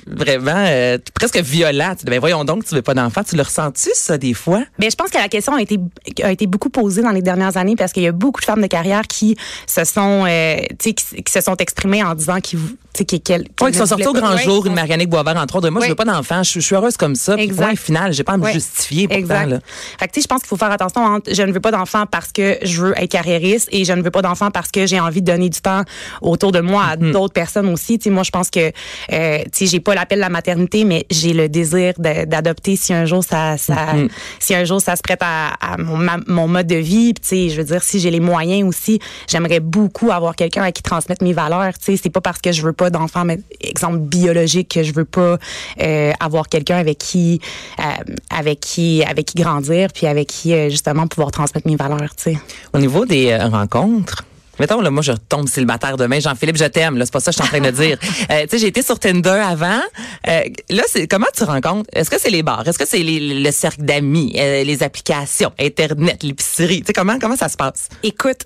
vraiment 0.08 0.66
euh, 0.68 0.98
presque 1.14 1.38
violent. 1.38 1.94
Ben 2.04 2.20
voyons 2.20 2.44
donc, 2.46 2.66
tu 2.66 2.76
veux 2.76 2.82
pas 2.82 2.94
d'enfant. 2.94 3.24
Tu 3.24 3.36
le 3.36 3.44
ressens-tu, 3.44 3.90
ça, 3.94 4.18
des 4.18 4.34
fois? 4.34 4.64
Ben, 4.78 4.90
je 4.90 4.96
pense 4.96 5.10
que 5.10 5.18
la 5.18 5.28
question 5.30 5.54
a 5.56 5.62
été, 5.62 5.78
a 6.24 6.32
été 6.32 6.48
beaucoup 6.48 6.70
posée 6.70 7.02
dans 7.02 7.12
les 7.12 7.22
dernières 7.22 7.58
années 7.58 7.76
parce 7.76 7.92
qu'il 7.94 8.04
y 8.04 8.08
a 8.08 8.12
beaucoup 8.12 8.40
de 8.42 8.46
femmes 8.46 8.62
de 8.62 8.68
carrière 8.68 9.04
qui 9.04 9.38
se 9.68 9.84
sont, 9.84 10.26
euh, 10.28 10.58
qui, 10.78 10.94
qui 10.96 11.32
se 11.32 11.42
sont 11.42 11.56
exprimées 11.58 12.04
en 12.04 12.16
disant 12.16 12.40
qu'ils, 12.40 12.60
tu 12.60 12.66
sais, 12.94 13.06
qu'elles- 13.06 13.22
qu'elles 13.22 13.50
Oui, 13.62 13.72
qui 13.72 13.78
sont 13.78 13.86
sortis 13.86 14.08
au 14.08 14.14
grand 14.14 14.36
Ouais, 14.36 14.44
jour, 14.44 14.64
qui 14.64 14.70
une 14.70 14.76
Marianne 14.76 15.04
Boisvert, 15.06 15.38
entre 15.38 15.56
autres. 15.58 15.70
Moi, 15.70 15.84
je 15.84 15.90
veux 15.90 15.96
pas 15.96 16.06
d'enfant. 16.06 16.44
Je, 16.44 16.54
je 16.54 16.60
suis 16.60 16.76
heureuse 16.76 16.98
comme 16.98 17.16
ça. 17.16 17.36
Puis 17.36 17.48
point 17.50 17.76
final, 17.76 18.14
j'ai 18.14 18.24
pas 18.24 18.34
à 18.34 18.38
me 18.38 18.44
Ouais. 18.44 18.54
justifier 18.54 19.08
pourtant, 19.08 19.20
Exact. 19.22 19.46
là. 19.48 19.60
Fait 20.00 20.08
que, 20.08 20.22
je 20.22 20.28
pense 20.28 20.40
qu'il 20.42 20.48
faut 20.50 20.58
faire 20.58 20.72
attention 20.72 21.02
entre 21.04 21.34
je 21.34 21.42
ne 21.44 21.52
veux 21.52 21.60
pas 21.60 21.72
d'enfant 21.72 22.06
parce 22.06 22.32
que 22.32 22.58
je 22.64 22.82
veux 22.82 22.94
être 22.98 23.12
carriériste 23.12 23.70
et 23.72 23.86
je 23.86 23.94
ne 23.94 24.02
veux 24.02 24.12
pas 24.12 24.22
d'enfant 24.22 24.52
parce 24.52 24.72
que 24.72 24.86
j'ai 24.86 25.00
envie 25.00 25.22
de 25.22 25.32
donner 25.32 25.50
du 25.50 25.62
temps 25.62 25.84
autour 26.22 26.52
de 26.52 26.60
moi 26.60 26.84
à 26.84 26.96
Mm-hmm. 27.00 27.12
d'autres 27.12 27.34
personnes 27.34 27.70
aussi. 27.70 27.98
Tu 27.98 28.06
sais, 28.06 28.10
moi, 28.10 28.24
je 28.24 28.32
pense 28.32 28.50
que, 28.50 28.72
euh, 29.14 29.39
tu 29.46 29.50
sais, 29.54 29.66
j'ai 29.68 29.80
pas 29.80 29.96
l'appel 29.96 30.18
de 30.18 30.22
la 30.22 30.30
maternité, 30.30 30.84
mais 30.86 31.06
j'ai 31.10 31.34
le 31.34 31.50
désir 31.50 31.94
d'adopter 31.98 32.76
si 32.76 32.94
un 32.94 33.06
jour 33.06 33.24
ça, 33.24 33.58
ça 33.58 33.76
Mm-hmm. 33.80 34.10
si 34.40 34.54
un 34.56 34.64
jour 34.66 34.82
ça 34.82 34.96
se 34.96 35.02
prête 35.02 35.22
à, 35.22 35.54
à 35.62 35.78
mon, 35.78 35.98
ma- 35.98 36.20
mon 36.28 36.48
mode 36.48 36.68
de 36.68 36.76
vie. 36.76 37.14
Puis, 37.14 37.22
tu 37.22 37.28
sais, 37.28 37.50
je 37.50 37.58
veux 37.58 37.64
dire, 37.64 37.82
si 37.82 38.00
j'ai 38.00 38.12
les 38.12 38.20
moyens 38.20 38.68
aussi, 38.68 39.00
j'aimerais 39.28 39.60
beaucoup 39.60 40.12
avoir 40.12 40.36
quelqu'un 40.36 40.64
à 40.64 40.72
qui 40.72 40.84
transmettre 40.84 41.24
mes 41.24 41.34
valeurs. 41.34 41.74
Tu 41.78 41.86
sais, 41.96 42.00
c'est 42.04 42.10
pas 42.10 42.22
parce 42.22 42.40
que 42.40 42.52
je 42.52 42.62
veux 42.62 42.74
pas 42.74 42.90
d'enfant, 42.90 43.26
mais 43.26 43.40
exemple 43.62 43.98
biologique, 44.00 44.70
que 44.70 44.84
je 44.84 44.94
veux 44.94 45.06
pas 45.06 45.38
euh, 45.82 46.12
avoir 46.20 46.48
quelqu'un 46.50 46.78
avec 46.78 46.98
qui, 46.98 47.40
euh, 47.80 47.84
avec 48.30 48.60
qui, 48.60 49.04
avec 49.04 49.26
qui 49.28 49.36
grandir, 49.42 49.90
puis 49.94 50.06
avec 50.08 50.28
qui 50.28 50.54
euh, 50.54 50.70
justement 50.70 51.08
pouvoir 51.08 51.32
transmettre 51.32 51.68
mes 51.68 51.76
valeurs. 51.76 52.16
Tu 52.16 52.34
sais. 52.34 52.38
Au 52.74 52.80
niveau 52.80 53.06
des 53.06 53.36
rencontres, 53.38 54.24
mettons, 54.60 54.82
là, 54.82 54.90
moi, 54.92 55.02
je 55.02 55.12
retombe 55.14 55.48
célibataire 55.48 55.98
demain. 55.98 56.20
Jean-Philippe, 56.20 56.58
je 56.58 56.66
t'aime. 56.66 56.98
Là, 56.98 57.06
c'est 57.06 57.14
pas 57.14 57.20
ça 57.20 57.32
que 57.32 57.38
je 57.38 57.44
suis 57.44 57.56
en 57.56 57.60
train 57.60 57.72
de 57.72 57.76
dire. 57.76 57.98
Euh, 58.32 58.42
tu 58.44 58.50
sais, 58.50 58.58
j'ai 58.60 58.68
été 58.68 58.82
sur 58.84 59.00
Tinder 59.00 59.30
avant. 59.30 59.80
Euh, 60.28 60.42
là, 60.70 60.84
c'est 60.88 61.08
comment 61.08 61.26
tu 61.36 61.44
rencontres? 61.44 61.90
Est-ce 61.94 62.10
que 62.10 62.20
c'est 62.20 62.30
les 62.30 62.44
bars? 62.44 62.68
Est-ce 62.68 62.78
que 62.78 62.86
c'est 62.88 63.00
les- 63.00 63.42
le 63.42 63.52
cercle 63.52 63.82
d'amis, 63.82 64.34
euh, 64.38 64.64
les 64.64 64.84
applications, 64.84 65.52
Internet, 65.60 66.22
l'épicerie? 66.24 66.82
Tu 66.82 66.88
sais, 66.88 66.94
comment, 66.94 67.18
comment 67.20 67.36
ça 67.36 67.50
se 67.50 67.58
passe? 67.58 67.90
Écoute, 68.04 68.42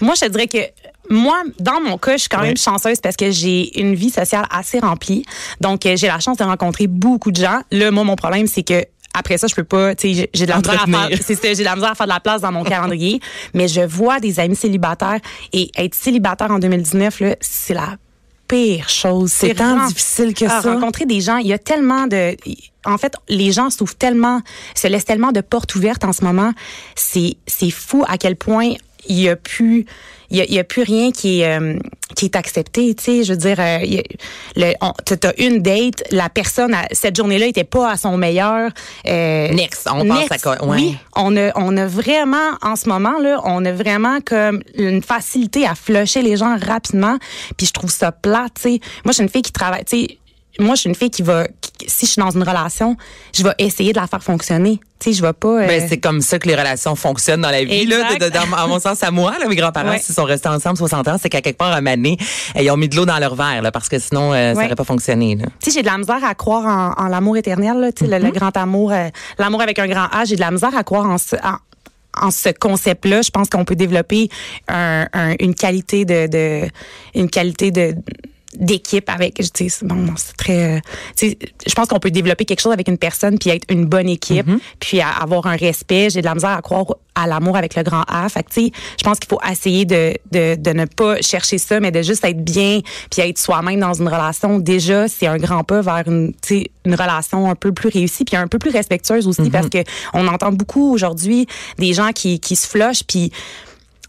moi, 0.00 0.14
je 0.14 0.22
te 0.26 0.30
dirais 0.30 0.46
que 0.46 0.58
moi, 1.10 1.42
dans 1.60 1.80
mon 1.80 1.98
cas, 1.98 2.12
je 2.12 2.22
suis 2.22 2.28
quand 2.28 2.40
même 2.42 2.56
chanceuse 2.56 3.00
parce 3.00 3.16
que 3.16 3.30
j'ai 3.30 3.78
une 3.80 3.94
vie 3.94 4.10
sociale 4.10 4.46
assez 4.50 4.78
remplie. 4.78 5.24
Donc, 5.60 5.84
euh, 5.86 5.96
j'ai 5.96 6.06
la 6.08 6.18
chance 6.20 6.36
de 6.38 6.44
rencontrer 6.44 6.86
beaucoup 6.86 7.30
de 7.30 7.36
gens. 7.40 7.60
Là, 7.70 7.90
moi, 7.90 8.04
mon 8.04 8.16
problème, 8.16 8.46
c'est 8.46 8.62
que 8.62 8.84
après 9.18 9.38
ça, 9.38 9.46
je 9.46 9.54
peux 9.54 9.64
pas, 9.64 9.94
tu 9.94 10.14
sais, 10.14 10.28
j'ai- 10.32 10.46
de 10.46 10.50
la 10.50 10.58
misère 10.58 10.82
à 10.82 11.08
faire, 11.08 11.18
c'est 11.22 11.34
ça, 11.34 11.48
j'ai 11.48 11.56
de 11.56 11.64
la 11.64 11.74
misère 11.74 11.90
à 11.90 11.94
faire 11.94 12.06
de 12.06 12.12
la 12.12 12.20
place 12.20 12.40
dans 12.42 12.52
mon 12.52 12.62
calendrier. 12.64 13.20
Mais 13.54 13.66
je 13.68 13.80
vois 13.80 14.20
des 14.20 14.38
amis 14.38 14.56
célibataires 14.56 15.20
et 15.52 15.70
être 15.76 15.94
célibataire 15.94 16.50
en 16.50 16.58
2019, 16.58 17.20
là, 17.20 17.34
c'est 17.40 17.74
la 17.74 17.96
pire 18.48 18.88
chose. 18.88 19.32
C'est 19.32 19.54
tant 19.54 19.86
difficile 19.88 20.32
que 20.34 20.44
Ah, 20.44 20.60
ça. 20.62 20.72
rencontrer 20.72 21.04
des 21.06 21.20
gens, 21.20 21.38
il 21.38 21.48
y 21.48 21.52
a 21.52 21.58
tellement 21.58 22.06
de 22.06 22.36
en 22.84 22.98
fait, 22.98 23.14
les 23.28 23.50
gens 23.50 23.68
s'ouvrent 23.70 23.96
tellement 23.96 24.40
se 24.76 24.86
laissent 24.86 25.04
tellement 25.04 25.32
de 25.32 25.40
portes 25.40 25.74
ouvertes 25.74 26.04
en 26.04 26.12
ce 26.12 26.22
moment, 26.22 26.52
c'est 26.94 27.34
c'est 27.48 27.70
fou 27.72 28.04
à 28.06 28.16
quel 28.18 28.36
point 28.36 28.74
il 29.08 29.20
y 29.20 29.28
a 29.28 29.36
plus 29.36 29.86
il 30.30 30.38
y 30.38 30.40
a, 30.40 30.44
il 30.44 30.54
y 30.54 30.58
a 30.58 30.64
plus 30.64 30.82
rien 30.82 31.12
qui 31.12 31.40
est 31.42 31.56
euh, 31.58 31.78
qui 32.16 32.24
est 32.24 32.34
accepté, 32.36 32.94
tu 32.96 33.04
sais, 33.04 33.22
je 33.24 33.32
veux 33.32 33.38
dire 33.38 33.60
euh, 33.60 33.78
il 33.84 33.94
y 33.94 33.98
a- 33.98 34.02
le 34.56 34.74
on- 34.80 34.92
t'as 35.04 35.16
t'as 35.16 35.32
une 35.38 35.62
date, 35.62 36.02
la 36.10 36.28
personne 36.28 36.74
à- 36.74 36.88
cette 36.90 37.14
journée-là 37.16 37.46
était 37.46 37.62
pas 37.62 37.92
à 37.92 37.96
son 37.96 38.16
meilleur 38.16 38.70
euh, 39.06 39.48
Next, 39.52 39.88
on 39.92 40.04
passe 40.08 40.32
à 40.32 40.38
quoi- 40.38 40.64
ouais. 40.66 40.76
Oui, 40.76 40.96
on 41.14 41.36
a, 41.36 41.52
on 41.54 41.76
a 41.76 41.86
vraiment, 41.86 42.50
en 42.62 42.74
ce 42.74 42.88
moment, 42.88 43.18
là, 43.20 43.40
on 43.44 43.64
a 43.64 43.70
vraiment 43.72 44.18
comme 44.24 44.62
une 44.76 45.00
facilité 45.02 45.64
à 45.64 45.74
flusher 45.76 46.22
les 46.22 46.36
gens 46.36 46.56
rapidement. 46.58 47.18
Puis 47.56 47.68
je 47.68 47.72
trouve 47.72 47.90
ça 47.90 48.10
plat, 48.10 48.46
tu 48.54 48.62
sais. 48.62 48.68
Moi, 49.04 49.10
je 49.10 49.12
suis 49.12 49.22
une 49.22 49.28
fille 49.28 49.42
qui 49.42 49.52
travaille, 49.52 49.84
tu 49.84 49.96
sais. 50.00 50.18
Moi, 50.58 50.74
je 50.74 50.80
suis 50.82 50.88
une 50.88 50.94
fille 50.94 51.10
qui 51.10 51.22
va, 51.22 51.46
qui- 51.60 51.88
si 51.88 52.06
je 52.06 52.12
suis 52.12 52.20
dans 52.22 52.30
une 52.30 52.42
relation, 52.42 52.96
je 53.34 53.42
vais 53.42 53.52
essayer 53.58 53.92
de 53.92 54.00
la 54.00 54.06
faire 54.06 54.22
fonctionner. 54.22 54.80
Tu 54.98 55.10
sais, 55.10 55.16
je 55.18 55.22
vais 55.22 55.34
pas. 55.34 55.48
euh, 55.62 55.66
Ben, 55.66 55.86
c'est 55.86 55.98
comme 55.98 56.22
ça 56.22 56.38
que 56.38 56.48
les 56.48 56.54
relations 56.54 56.94
fonctionnent 56.96 57.42
dans 57.42 57.50
la 57.50 57.62
vie. 57.64 57.84
Là, 57.84 57.96
Exact. 58.12 58.20
de- 58.20 58.24
de- 58.26 58.30
dans- 58.50 58.56
à 58.56 58.66
mon 58.66 58.78
sens, 58.80 59.02
à 59.02 59.10
moi, 59.10 59.34
là, 59.38 59.46
mes 59.46 59.56
grands-parents, 59.56 59.90
Ouais. 59.90 59.98
s'ils 59.98 60.14
sont 60.14 60.24
restés 60.24 60.48
ensemble 60.48 60.78
60 60.78 61.06
ans, 61.08 61.16
c'est 61.20 61.28
qu'à 61.28 61.42
quelque 61.42 61.58
part, 61.58 61.72
à 61.72 61.80
Mané, 61.82 62.16
ils 62.58 62.70
ont 62.70 62.76
mis 62.78 62.88
de 62.88 62.96
l'eau 62.96 63.04
dans 63.04 63.18
leur 63.18 63.34
verre, 63.34 63.60
là, 63.60 63.70
parce 63.70 63.88
que 63.90 63.98
sinon, 63.98 64.32
euh, 64.32 64.54
ça 64.54 64.62
n'aurait 64.62 64.74
pas 64.74 64.84
fonctionné. 64.84 65.36
Tu 65.36 65.44
sais, 65.60 65.70
j'ai 65.70 65.82
de 65.82 65.86
la 65.86 65.98
misère 65.98 66.24
à 66.24 66.34
croire 66.34 66.64
en, 66.98 67.04
en 67.04 67.08
l'amour 67.08 67.36
éternel, 67.36 67.78
là, 67.78 67.92
tu 67.92 68.06
sais, 68.06 68.10
le, 68.18 68.24
le 68.24 68.30
grand 68.32 68.56
amour, 68.56 68.92
euh, 68.92 69.08
l'amour 69.38 69.60
avec 69.60 69.78
un 69.78 69.86
grand 69.88 70.06
A. 70.12 70.24
J'ai 70.24 70.36
de 70.36 70.40
la 70.40 70.50
misère 70.50 70.74
à 70.74 70.82
croire 70.82 71.04
en 71.04 71.18
ce, 71.18 71.36
en, 71.36 71.56
en 72.26 72.30
ce 72.30 72.48
concept-là. 72.48 73.20
Je 73.20 73.30
pense 73.30 73.50
qu'on 73.50 73.66
peut 73.66 73.74
développer 73.76 74.30
un- 74.68 75.06
un- 75.12 75.34
une 75.40 75.54
qualité 75.54 76.06
de, 76.06 76.26
de 76.26 76.70
une 77.14 77.28
qualité 77.28 77.70
de 77.70 77.94
d'équipe 78.58 79.08
avec 79.08 79.34
tu 79.52 79.68
sais 79.70 79.84
bon 79.86 80.06
c'est 80.16 80.36
très 80.36 80.76
euh, 80.76 80.80
tu 81.16 81.30
sais 81.30 81.38
je 81.66 81.74
pense 81.74 81.88
qu'on 81.88 81.98
peut 81.98 82.10
développer 82.10 82.44
quelque 82.44 82.60
chose 82.60 82.72
avec 82.72 82.88
une 82.88 82.98
personne 82.98 83.38
puis 83.38 83.50
être 83.50 83.64
une 83.70 83.84
bonne 83.86 84.08
équipe 84.08 84.46
puis 84.80 85.00
à- 85.00 85.10
avoir 85.10 85.46
un 85.46 85.56
respect. 85.56 86.08
J'ai 86.10 86.20
de 86.20 86.26
la 86.26 86.34
misère 86.34 86.50
à 86.50 86.62
croire 86.62 86.86
à 87.14 87.26
l'amour 87.26 87.56
avec 87.56 87.74
le 87.76 87.82
grand 87.82 88.02
A. 88.08 88.28
Fait 88.28 88.42
que, 88.42 88.50
tu 88.50 88.64
sais 88.66 88.70
je 88.98 89.04
pense 89.04 89.18
qu'il 89.18 89.28
faut 89.28 89.40
essayer 89.50 89.84
de, 89.84 90.14
de 90.32 90.56
de 90.56 90.70
ne 90.70 90.84
pas 90.84 91.20
chercher 91.22 91.58
ça 91.58 91.80
mais 91.80 91.90
de 91.90 92.02
juste 92.02 92.24
être 92.24 92.42
bien 92.44 92.80
puis 93.10 93.22
être 93.22 93.38
soi-même 93.38 93.80
dans 93.80 93.94
une 93.94 94.08
relation. 94.08 94.58
Déjà 94.58 95.08
c'est 95.08 95.26
un 95.26 95.38
grand 95.38 95.64
pas 95.64 95.80
vers 95.80 96.04
une 96.06 96.32
tu 96.42 96.60
sais 96.60 96.70
une 96.84 96.94
relation 96.94 97.50
un 97.50 97.54
peu 97.54 97.72
plus 97.72 97.88
réussie 97.88 98.24
puis 98.24 98.36
un 98.36 98.48
peu 98.48 98.58
plus 98.58 98.70
respectueuse 98.70 99.26
aussi 99.26 99.50
parce 99.50 99.68
que 99.68 99.78
on 100.14 100.26
entend 100.28 100.52
beaucoup 100.52 100.92
aujourd'hui 100.92 101.46
des 101.78 101.92
gens 101.92 102.12
qui 102.12 102.40
qui 102.40 102.56
se 102.56 102.66
flushent 102.66 103.04
puis 103.04 103.32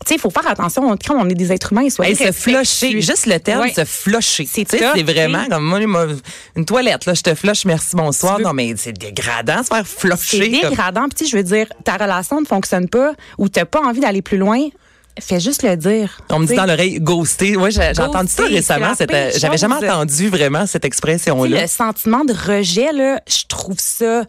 tu 0.06 0.10
sais, 0.10 0.16
il 0.16 0.20
faut 0.22 0.30
faire 0.30 0.48
attention. 0.48 0.96
Quand 1.06 1.16
on 1.18 1.28
est 1.30 1.34
des 1.34 1.52
êtres 1.52 1.74
humains, 1.74 1.90
soyez 1.90 2.12
Hey, 2.12 2.28
se 2.28 2.32
flusher, 2.32 3.02
juste 3.02 3.26
le 3.26 3.40
terme, 3.40 3.62
Ouais. 3.62 3.74
se 3.74 3.84
flusher. 3.86 4.48
C'est 4.50 4.68
c'est 4.70 5.04
vraiment 5.04 5.46
comme 5.50 5.64
moi, 5.66 5.80
une 6.56 6.66
toilette, 6.66 7.06
là, 7.06 7.14
je 7.14 7.22
te 7.22 7.34
flush, 7.36 7.66
merci, 7.66 7.96
bonsoir. 7.96 8.40
Non, 8.40 8.54
mais 8.54 8.74
c'est 8.78 8.94
dégradant 8.94 9.64
se 9.64 9.68
faire 9.70 9.86
C'est 9.88 10.00
flusher. 10.00 10.62
comme- 10.62 10.70
dégradant. 10.70 11.06
Puis, 11.10 11.28
je 11.28 11.36
veux 11.36 11.44
dire, 11.44 11.68
ta 11.84 11.98
relation 11.98 12.40
ne 12.42 12.46
fonctionne 12.46 12.88
pas 12.88 13.14
ou 13.38 13.50
t'as 13.50 13.66
pas 13.66 13.82
envie 13.82 14.00
d'aller 14.00 14.22
plus 14.22 14.38
loin, 14.38 14.60
fais 15.20 15.40
juste 15.40 15.64
le 15.64 15.76
dire. 15.76 16.20
On 16.30 16.40
me 16.40 16.48
dit 16.48 16.56
dans 16.56 16.66
l'oreille 16.66 17.00
ghoster. 17.00 17.56
Ouais, 17.58 17.72
j'ai 17.72 17.92
entendu 18.02 18.30
ça 18.30 18.44
récemment. 18.44 18.94
J'avais 19.38 19.58
jamais 19.58 19.76
entendu 19.76 20.30
vraiment 20.30 20.66
cette 20.66 20.86
expression-là. 20.86 21.62
le 21.62 21.68
sentiment 21.68 22.26
de 22.26 22.34
rejet, 22.34 22.92
là, 22.92 23.20
je 23.28 23.46
trouve 23.48 23.78
ça, 23.80 24.24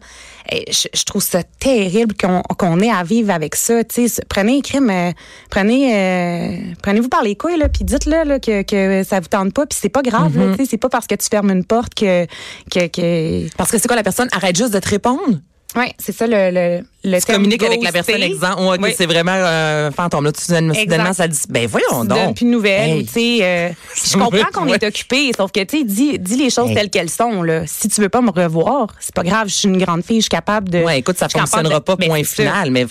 eh, 0.51 0.65
je, 0.71 0.87
je 0.93 1.03
trouve 1.03 1.23
ça 1.23 1.43
terrible 1.59 2.15
qu'on 2.15 2.41
qu'on 2.41 2.79
ait 2.79 2.91
à 2.91 3.03
vivre 3.03 3.31
avec 3.31 3.55
ça. 3.55 3.83
Tu 3.83 4.07
sais, 4.07 4.21
prenez 4.27 4.61
crime, 4.61 4.89
euh, 4.89 5.11
prenez, 5.49 5.95
euh, 5.95 6.57
prenez-vous 6.81 7.09
par 7.09 7.23
les 7.23 7.35
couilles 7.35 7.57
là, 7.57 7.69
puis 7.69 7.83
dites-le 7.83 8.23
là, 8.23 8.39
que, 8.39 8.63
que 8.63 9.03
ça 9.03 9.19
vous 9.19 9.27
tente 9.27 9.53
pas, 9.53 9.65
puis 9.65 9.77
c'est 9.79 9.89
pas 9.89 10.01
grave. 10.01 10.33
Sais, 10.57 10.65
c'est 10.65 10.77
pas 10.77 10.89
parce 10.89 11.07
que 11.07 11.15
tu 11.15 11.27
fermes 11.29 11.51
une 11.51 11.65
porte 11.65 11.93
que 11.93 12.25
que, 12.71 12.87
que... 12.87 13.55
Parce 13.55 13.71
que 13.71 13.77
c'est 13.77 13.87
quoi 13.87 13.95
la 13.95 14.03
personne 14.03 14.27
arrête 14.31 14.55
juste 14.55 14.73
de 14.73 14.79
te 14.79 14.89
répondre? 14.89 15.39
Ouais, 15.75 15.93
c'est 15.97 16.11
ça 16.11 16.27
le 16.27 16.51
le, 16.51 16.83
le 17.03 17.19
Tu 17.19 17.31
communiques 17.31 17.63
avec 17.63 17.83
la 17.83 17.91
personne, 17.91 18.21
exemple. 18.21 18.61
Ouais, 18.61 18.75
ok, 18.77 18.79
Oui. 18.83 18.93
c'est 18.97 19.05
vraiment 19.05 19.31
un 19.33 19.91
fantôme. 19.91 20.25
Là, 20.25 20.31
tout 20.31 20.41
soudainement, 20.41 20.73
soudainement, 20.73 21.13
ça 21.13 21.27
dit, 21.27 21.39
ben 21.49 21.67
voyons 21.67 22.01
tu 22.01 22.07
donnes 22.07 22.25
donc. 22.27 22.35
plus 22.37 22.45
de 22.45 22.49
nouvelles. 22.51 22.89
Hey. 22.89 22.99
ou, 22.99 23.03
tu 23.03 23.09
sais, 23.11 23.39
euh, 23.41 23.69
je 24.05 24.17
comprends 24.17 24.49
qu'on 24.53 24.67
est 24.67 24.83
occupé, 24.83 25.31
sauf 25.35 25.51
que 25.51 25.63
tu 25.63 25.79
sais, 25.79 25.83
dis, 25.83 26.19
dis 26.19 26.35
les 26.37 26.49
choses 26.49 26.69
Hey. 26.69 26.75
telles 26.75 26.89
qu'elles 26.89 27.09
sont. 27.09 27.41
Là. 27.43 27.63
Si 27.67 27.87
tu 27.87 28.01
veux 28.01 28.09
pas 28.09 28.21
me 28.21 28.31
revoir, 28.31 28.87
c'est 28.99 29.13
pas 29.15 29.23
grave. 29.23 29.47
Je 29.47 29.53
suis 29.55 29.67
une 29.67 29.77
grande 29.77 30.03
fille, 30.03 30.17
je 30.17 30.23
suis 30.23 30.29
capable 30.29 30.69
de. 30.69 30.83
Ouais, 30.83 30.99
écoute, 30.99 31.17
ça 31.17 31.29
fonctionnera 31.29 31.79
de- 31.79 31.83
pas, 31.83 31.97
point 31.97 32.23
ça. 32.23 32.35
final, 32.43 32.71
mais 32.71 32.85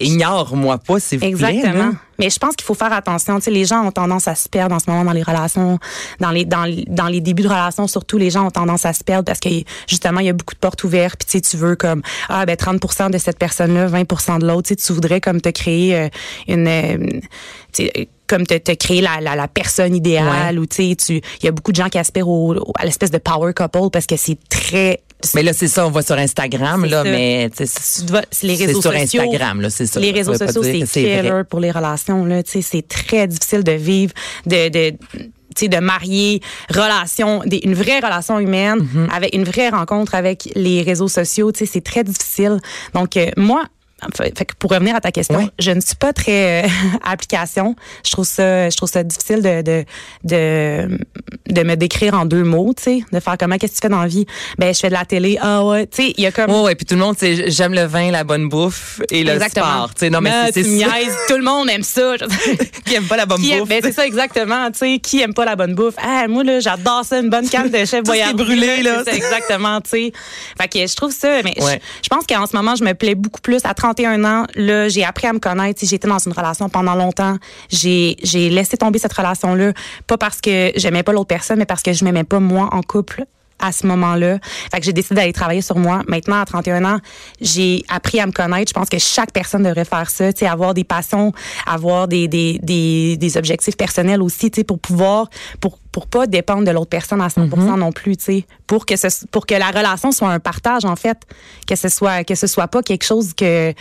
ignore-moi 0.00 0.78
pas, 0.78 1.00
s'il 1.00 1.18
vous 1.18 1.36
plaît. 1.36 1.48
Exactement. 1.56 1.92
Mais 2.18 2.30
je 2.30 2.38
pense 2.38 2.56
qu'il 2.56 2.64
faut 2.64 2.74
faire 2.74 2.92
attention. 2.92 3.36
Tu 3.36 3.42
sais, 3.44 3.50
les 3.50 3.64
gens 3.64 3.84
ont 3.86 3.90
tendance 3.92 4.28
à 4.28 4.34
se 4.34 4.48
perdre 4.48 4.74
en 4.74 4.78
ce 4.78 4.90
moment 4.90 5.04
dans 5.04 5.12
les 5.12 5.22
relations, 5.22 5.78
dans 6.20 6.30
les 6.30 6.44
dans, 6.44 6.64
les- 6.64 6.84
dans 6.88 7.06
les 7.08 7.20
débuts 7.20 7.42
de 7.42 7.48
relations 7.48 7.86
surtout. 7.86 8.18
Les 8.18 8.30
gens 8.30 8.46
ont 8.46 8.50
tendance 8.50 8.84
à 8.86 8.92
se 8.92 9.04
perdre 9.04 9.24
parce 9.24 9.40
que 9.40 9.48
justement 9.88 10.20
il 10.20 10.26
y 10.26 10.30
a 10.30 10.32
beaucoup 10.32 10.54
de 10.54 10.58
portes 10.60 10.82
ouvertes. 10.84 11.16
Puis 11.20 11.26
tu 11.26 11.32
sais, 11.46 11.56
tu 11.56 11.56
veux 11.56 11.76
comme 11.76 12.02
ah 12.28 12.46
ben 12.46 12.56
30% 12.56 13.10
de 13.10 13.18
cette 13.18 13.38
personne-là, 13.38 13.86
20% 13.88 14.38
de 14.40 14.46
l'autre. 14.46 14.68
Tu 14.68 14.74
sais, 14.74 14.76
tu 14.76 14.92
voudrais 14.92 15.20
comme 15.20 15.40
te 15.40 15.48
créer 15.50 15.96
euh, 15.96 16.08
une, 16.48 16.66
euh, 16.68 16.96
tu 17.72 17.84
sais, 17.86 18.08
comme 18.26 18.44
te, 18.46 18.54
te 18.58 18.72
créer 18.72 19.00
la, 19.02 19.20
la, 19.20 19.36
la 19.36 19.46
personne 19.46 19.94
idéale 19.94 20.58
ou 20.58 20.66
tu 20.66 20.76
sais, 20.90 20.96
tu 20.96 21.12
il 21.40 21.44
y 21.44 21.48
a 21.48 21.52
beaucoup 21.52 21.70
de 21.70 21.76
gens 21.76 21.88
qui 21.88 21.98
aspirent 21.98 22.28
au, 22.28 22.54
au- 22.54 22.72
à 22.78 22.84
l'espèce 22.84 23.10
de 23.10 23.18
power 23.18 23.52
couple 23.54 23.90
parce 23.92 24.06
que 24.06 24.16
c'est 24.16 24.38
très 24.48 25.00
Mais 25.34 25.42
là, 25.42 25.52
c'est 25.52 25.68
ça, 25.68 25.86
on 25.86 25.90
va 25.90 26.02
sur 26.02 26.16
Instagram, 26.16 26.84
là, 26.84 27.02
ça. 27.02 27.10
mais 27.10 27.50
c'est 27.54 28.46
les 28.46 28.54
réseaux 28.56 28.80
sur 28.80 28.92
sociaux. 28.92 29.22
Instagram, 29.22 29.60
là, 29.60 29.70
c'est 29.70 29.86
ça. 29.86 30.00
Les 30.00 30.10
réseaux 30.12 30.34
sociaux, 30.34 30.62
c'est 30.62 30.78
vrai. 30.78 30.86
killer 31.22 31.42
pour 31.48 31.60
les 31.60 31.70
relations. 31.70 32.24
Là, 32.24 32.42
Tu 32.42 32.52
sais, 32.52 32.62
c'est 32.62 32.86
très 32.86 33.26
difficile 33.26 33.64
de 33.64 33.72
vivre, 33.72 34.12
de, 34.46 34.68
de, 34.68 34.90
tu 34.90 35.26
sais, 35.56 35.68
de 35.68 35.78
marier 35.78 36.40
relation, 36.70 37.42
des, 37.46 37.58
une 37.64 37.74
vraie 37.74 37.98
relation 38.00 38.38
humaine 38.38 38.78
Mm-hmm. 38.80 39.10
avec 39.14 39.34
une 39.34 39.44
vraie 39.44 39.68
rencontre 39.70 40.14
avec 40.14 40.48
les 40.54 40.82
réseaux 40.82 41.08
sociaux. 41.08 41.50
Tu 41.52 41.60
sais, 41.60 41.70
c'est 41.72 41.80
très 41.84 42.04
difficile. 42.04 42.58
Donc 42.94 43.16
euh, 43.16 43.30
moi. 43.36 43.64
Fait 44.18 44.44
que 44.44 44.52
pour 44.58 44.70
revenir 44.72 44.94
à 44.94 45.00
ta 45.00 45.10
question, 45.10 45.48
je 45.58 45.70
ne 45.70 45.80
suis 45.80 45.94
pas 45.96 46.12
très 46.12 46.64
euh, 46.64 46.68
application. 47.02 47.74
Je 48.04 48.10
trouve 48.12 48.26
ça, 48.26 48.68
je 48.68 48.76
trouve 48.76 48.90
ça 48.90 49.02
difficile 49.02 49.40
de 49.40 49.62
de 49.62 49.84
de, 50.24 50.98
de 51.48 51.62
me 51.62 51.76
décrire 51.76 52.12
en 52.14 52.26
deux 52.26 52.44
mots, 52.44 52.74
tu 52.76 52.82
sais, 52.82 53.00
de 53.10 53.20
faire 53.20 53.36
comment 53.38 53.56
qu'est-ce 53.56 53.72
que 53.72 53.76
tu 53.78 53.82
fais 53.82 53.88
dans 53.88 54.02
la 54.02 54.06
vie? 54.08 54.26
Ben 54.58 54.74
je 54.74 54.80
fais 54.80 54.88
de 54.88 54.92
la 54.92 55.06
télé. 55.06 55.38
Ah 55.40 55.64
ouais, 55.64 55.86
tu 55.86 56.02
sais, 56.08 56.14
il 56.16 56.22
y 56.22 56.26
a 56.26 56.30
comme 56.32 56.50
Ouais, 56.50 56.60
ouais, 56.60 56.74
puis 56.74 56.84
tout 56.84 56.94
le 56.94 57.00
monde, 57.00 57.16
c'est 57.18 57.50
j'aime 57.50 57.72
le 57.72 57.84
vin, 57.84 58.10
la 58.10 58.22
bonne 58.24 58.50
bouffe 58.50 59.00
et 59.10 59.24
le 59.24 59.40
sport. 59.40 59.90
Tu 59.94 60.00
sais, 60.00 60.10
non, 60.10 60.20
mais 60.20 60.30
Ah, 60.32 60.48
c'est. 60.52 60.62
Tout 60.62 61.36
le 61.38 61.42
monde 61.44 61.70
aime 61.70 61.82
ça. 61.82 62.16
Qui 62.84 62.94
aime 62.96 63.04
pas 63.06 63.16
la 63.16 63.24
bonne 63.26 63.42
aime- 63.44 63.60
bouffe? 63.60 63.68
ben, 63.68 63.80
c'est 63.82 63.92
ça 63.92 64.06
exactement, 64.06 64.70
tu 64.72 64.78
sais, 64.78 64.98
qui 64.98 65.20
aime 65.22 65.32
pas 65.34 65.44
la 65.46 65.56
bonne 65.56 65.74
bouffe? 65.74 65.94
Ah, 65.98 66.26
moi 66.28 66.44
là, 66.44 66.60
j'adore 66.60 67.04
ça 67.04 67.18
une 67.18 67.30
bonne 67.30 67.48
canne 67.48 67.70
de 67.70 67.84
chef 67.84 68.02
voyage 68.04 68.34
brûlé, 68.34 68.82
là. 68.82 69.02
C'est 69.06 69.16
exactement, 69.16 69.80
tu 69.80 69.90
sais. 69.90 70.12
Fait 70.60 70.68
que 70.68 70.86
je 70.86 70.94
trouve 70.94 71.12
ça 71.12 71.42
mais 71.42 71.54
je- 71.56 71.64
Ouais. 71.64 71.80
je, 72.02 72.08
pense 72.08 72.24
qu'en 72.26 72.46
ce 72.46 72.54
moment, 72.54 72.76
je 72.76 72.84
me 72.84 72.92
plais 72.92 73.14
beaucoup 73.14 73.40
plus 73.40 73.64
à 73.64 73.74
31 73.94 74.24
ans, 74.24 74.46
j'ai 74.88 75.04
appris 75.04 75.28
à 75.28 75.32
me 75.32 75.38
connaître, 75.38 75.78
sais, 75.78 75.86
j'étais 75.86 76.08
dans 76.08 76.18
une 76.18 76.32
relation 76.32 76.68
pendant 76.68 76.96
longtemps. 76.96 77.36
J'ai 77.68 78.16
j'ai 78.22 78.50
laissé 78.50 78.76
tomber 78.76 78.98
cette 78.98 79.12
relation 79.12 79.54
là, 79.54 79.72
pas 80.08 80.18
parce 80.18 80.40
que 80.40 80.72
j'aimais 80.74 81.04
pas 81.04 81.12
l'autre 81.12 81.28
personne, 81.28 81.58
mais 81.58 81.66
parce 81.66 81.82
que 81.82 81.92
je 81.92 82.04
m'aimais 82.04 82.24
pas 82.24 82.40
moi 82.40 82.68
en 82.72 82.82
couple 82.82 83.24
à 83.58 83.72
ce 83.72 83.86
moment-là. 83.86 84.38
Fait 84.70 84.78
que 84.80 84.84
j'ai 84.84 84.92
décidé 84.92 85.16
d'aller 85.16 85.32
travailler 85.32 85.62
sur 85.62 85.78
moi. 85.78 86.02
Maintenant, 86.08 86.40
à 86.40 86.44
31 86.44 86.84
ans, 86.84 86.98
j'ai 87.40 87.82
appris 87.88 88.20
à 88.20 88.26
me 88.26 88.32
connaître. 88.32 88.70
Je 88.70 88.74
pense 88.74 88.88
que 88.88 88.98
chaque 88.98 89.32
personne 89.32 89.62
devrait 89.62 89.84
faire 89.84 90.10
ça, 90.10 90.32
tu 90.32 90.40
sais, 90.40 90.46
avoir 90.46 90.74
des 90.74 90.84
passions, 90.84 91.32
avoir 91.66 92.08
des, 92.08 92.28
des, 92.28 92.58
des, 92.62 93.16
des 93.16 93.36
objectifs 93.36 93.76
personnels 93.76 94.22
aussi, 94.22 94.50
tu 94.50 94.60
sais, 94.60 94.64
pour 94.64 94.78
pouvoir, 94.78 95.28
pour, 95.60 95.78
pour 95.92 96.06
pas 96.06 96.26
dépendre 96.26 96.64
de 96.64 96.70
l'autre 96.70 96.90
personne 96.90 97.20
à 97.20 97.28
100% 97.28 97.56
Mm-hmm. 97.56 97.78
non 97.78 97.92
plus, 97.92 98.16
tu 98.16 98.24
sais, 98.24 98.46
pour 98.66 98.86
que 98.86 98.96
ce, 98.96 99.06
pour 99.30 99.46
que 99.46 99.54
la 99.54 99.68
relation 99.68 100.12
soit 100.12 100.30
un 100.30 100.40
partage, 100.40 100.84
en 100.84 100.96
fait, 100.96 101.18
que 101.66 101.76
ce 101.76 101.88
soit, 101.88 102.24
que 102.24 102.34
ce 102.34 102.46
soit 102.46 102.68
pas 102.68 102.82
quelque 102.82 103.04
chose 103.04 103.32
que, 103.34 103.72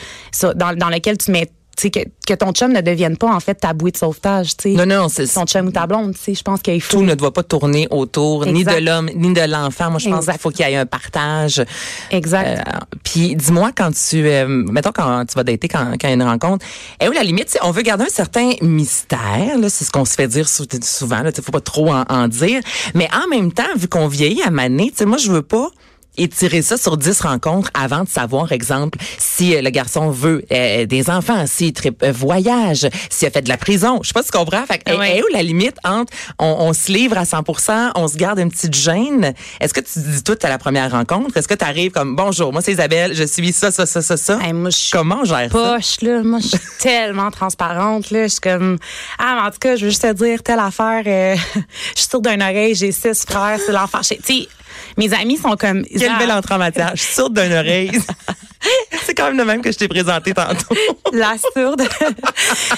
dans, 0.55 0.75
dans 0.75 0.89
lequel 0.89 1.17
tu 1.17 1.31
mets, 1.31 1.49
tu 1.77 1.83
sais, 1.83 1.91
que, 1.91 1.99
que 2.27 2.33
ton 2.33 2.51
chum 2.51 2.71
ne 2.73 2.81
devienne 2.81 3.17
pas, 3.17 3.27
en 3.33 3.39
fait, 3.39 3.55
ta 3.55 3.73
bouée 3.73 3.91
de 3.91 3.97
sauvetage, 3.97 4.55
tu. 4.57 4.69
Non, 4.69 4.85
non, 4.85 5.09
c'est 5.09 5.27
Ton 5.27 5.45
chum 5.45 5.67
ou 5.67 5.71
ta 5.71 5.85
blonde, 5.87 6.13
tu 6.21 6.33
je 6.35 6.41
pense 6.41 6.61
qu'il 6.61 6.81
faut. 6.81 6.97
tout 6.97 7.03
ne 7.03 7.15
doit 7.15 7.33
pas 7.33 7.43
tourner 7.43 7.87
autour 7.91 8.45
ni 8.45 8.63
de 8.63 8.77
l'homme 8.83 9.09
ni 9.15 9.33
de 9.33 9.41
l'enfant. 9.41 9.89
Moi, 9.89 9.99
je 9.99 10.09
pense 10.09 10.25
qu'il 10.25 10.37
faut 10.39 10.49
qu'il 10.51 10.67
y 10.67 10.71
ait 10.71 10.75
un 10.77 10.85
partage. 10.85 11.63
Exact. 12.11 12.59
Euh, 12.67 12.79
Puis 13.03 13.35
dis-moi 13.35 13.71
quand 13.75 13.91
tu, 13.91 14.25
euh, 14.27 14.47
mettons 14.47 14.91
quand 14.93 15.25
tu 15.25 15.35
vas 15.35 15.43
dater 15.43 15.67
quand, 15.67 15.91
quand 15.99 16.07
il 16.07 16.09
y 16.09 16.11
a 16.11 16.15
une 16.15 16.23
rencontre, 16.23 16.65
et 17.01 17.07
où 17.07 17.11
la 17.11 17.23
limite, 17.23 17.45
tu 17.47 17.51
sais, 17.53 17.59
on 17.63 17.71
veut 17.71 17.81
garder 17.81 18.05
un 18.05 18.09
certain 18.09 18.51
mystère. 18.61 19.57
Là, 19.59 19.69
c'est 19.69 19.85
ce 19.85 19.91
qu'on 19.91 20.05
se 20.05 20.13
fait 20.13 20.27
dire 20.27 20.47
sou- 20.47 20.65
souvent. 20.83 21.21
Là, 21.21 21.31
faut 21.43 21.51
pas 21.51 21.59
trop 21.61 21.91
en, 21.91 22.03
en 22.09 22.27
dire. 22.27 22.61
Mais 22.93 23.07
en 23.13 23.27
même 23.27 23.51
temps, 23.51 23.63
vu 23.75 23.87
qu'on 23.87 24.07
vieillit 24.07 24.41
à 24.43 24.49
maner, 24.51 24.89
tu 24.91 24.97
sais, 24.97 25.05
moi 25.05 25.17
je 25.17 25.31
veux 25.31 25.41
pas 25.41 25.69
étirer 26.17 26.61
ça 26.61 26.77
sur 26.77 26.97
10 26.97 27.21
rencontres 27.21 27.69
avant 27.73 28.03
de 28.03 28.09
savoir, 28.09 28.51
exemple, 28.51 28.97
si 29.17 29.55
euh, 29.55 29.61
le 29.61 29.69
garçon 29.69 30.09
veut 30.09 30.43
euh, 30.51 30.85
des 30.85 31.09
enfants, 31.09 31.45
s'il 31.47 31.73
euh, 32.03 32.11
voyage, 32.11 32.87
s'il 33.09 33.27
a 33.27 33.31
fait 33.31 33.41
de 33.41 33.49
la 33.49 33.57
prison. 33.57 33.99
Je 34.03 34.09
sais 34.09 34.13
pas 34.13 34.21
si 34.23 34.31
tu 34.31 34.37
comprends. 34.37 34.65
Fait 34.65 34.79
que, 34.79 34.95
Ouais. 34.95 35.17
est 35.17 35.23
où 35.23 35.27
la 35.33 35.43
limite 35.43 35.75
entre 35.83 36.13
on, 36.39 36.45
on 36.59 36.73
se 36.73 36.91
livre 36.91 37.17
à 37.17 37.25
100 37.25 37.43
on 37.95 38.07
se 38.07 38.15
garde 38.17 38.39
une 38.39 38.49
petite 38.51 38.75
gêne? 38.75 39.33
Est-ce 39.59 39.73
que 39.73 39.81
tu 39.81 39.99
dis 39.99 40.23
tout 40.23 40.37
à 40.43 40.49
la 40.49 40.57
première 40.57 40.91
rencontre? 40.91 41.35
Est-ce 41.37 41.47
que 41.47 41.53
tu 41.53 41.65
arrives 41.65 41.91
comme, 41.91 42.15
bonjour, 42.15 42.51
moi 42.53 42.61
c'est 42.61 42.71
Isabelle, 42.73 43.13
je 43.15 43.23
suis 43.23 43.51
ça, 43.51 43.71
ça, 43.71 43.85
ça, 43.85 44.01
ça, 44.01 44.17
ça? 44.17 44.39
Hey, 44.41 44.53
moi, 44.53 44.69
Comment 44.91 45.19
on 45.21 45.25
gère 45.25 45.51
ça? 45.51 45.73
poche, 45.75 46.01
là. 46.01 46.21
Moi, 46.23 46.39
je 46.39 46.47
suis 46.47 46.59
tellement 46.79 47.31
transparente, 47.31 48.11
là. 48.11 48.23
Je 48.23 48.31
suis 48.33 48.41
comme, 48.41 48.77
ah, 49.19 49.37
mais 49.41 49.47
en 49.47 49.51
tout 49.51 49.59
cas, 49.59 49.75
je 49.75 49.85
veux 49.85 49.89
juste 49.89 50.01
te 50.01 50.13
dire, 50.13 50.41
telle 50.43 50.59
affaire, 50.59 51.03
euh, 51.05 51.35
je 51.95 51.99
suis 52.01 52.09
sûre 52.09 52.21
d'une 52.21 52.41
oreille, 52.41 52.75
j'ai 52.75 52.91
six 52.91 53.23
frères, 53.27 53.59
c'est 53.65 53.71
l'enfer. 53.71 54.01
Tu 54.01 54.15
sais, 54.23 54.47
mes 54.97 55.13
amis 55.13 55.37
sont 55.37 55.55
comme. 55.55 55.83
Quelle 55.85 56.17
belle 56.17 56.31
entrée 56.31 56.55
en 56.55 56.59
matière. 56.59 56.91
Je 56.95 57.01
suis 57.03 57.13
sourde 57.13 57.39
d'une 57.39 57.53
oreille. 57.53 57.91
c'est 59.05 59.13
quand 59.13 59.27
même 59.27 59.37
le 59.37 59.45
même 59.45 59.61
que 59.61 59.71
je 59.71 59.77
t'ai 59.77 59.87
présenté 59.87 60.33
tantôt. 60.33 60.75
La 61.13 61.35
sourde. 61.55 61.83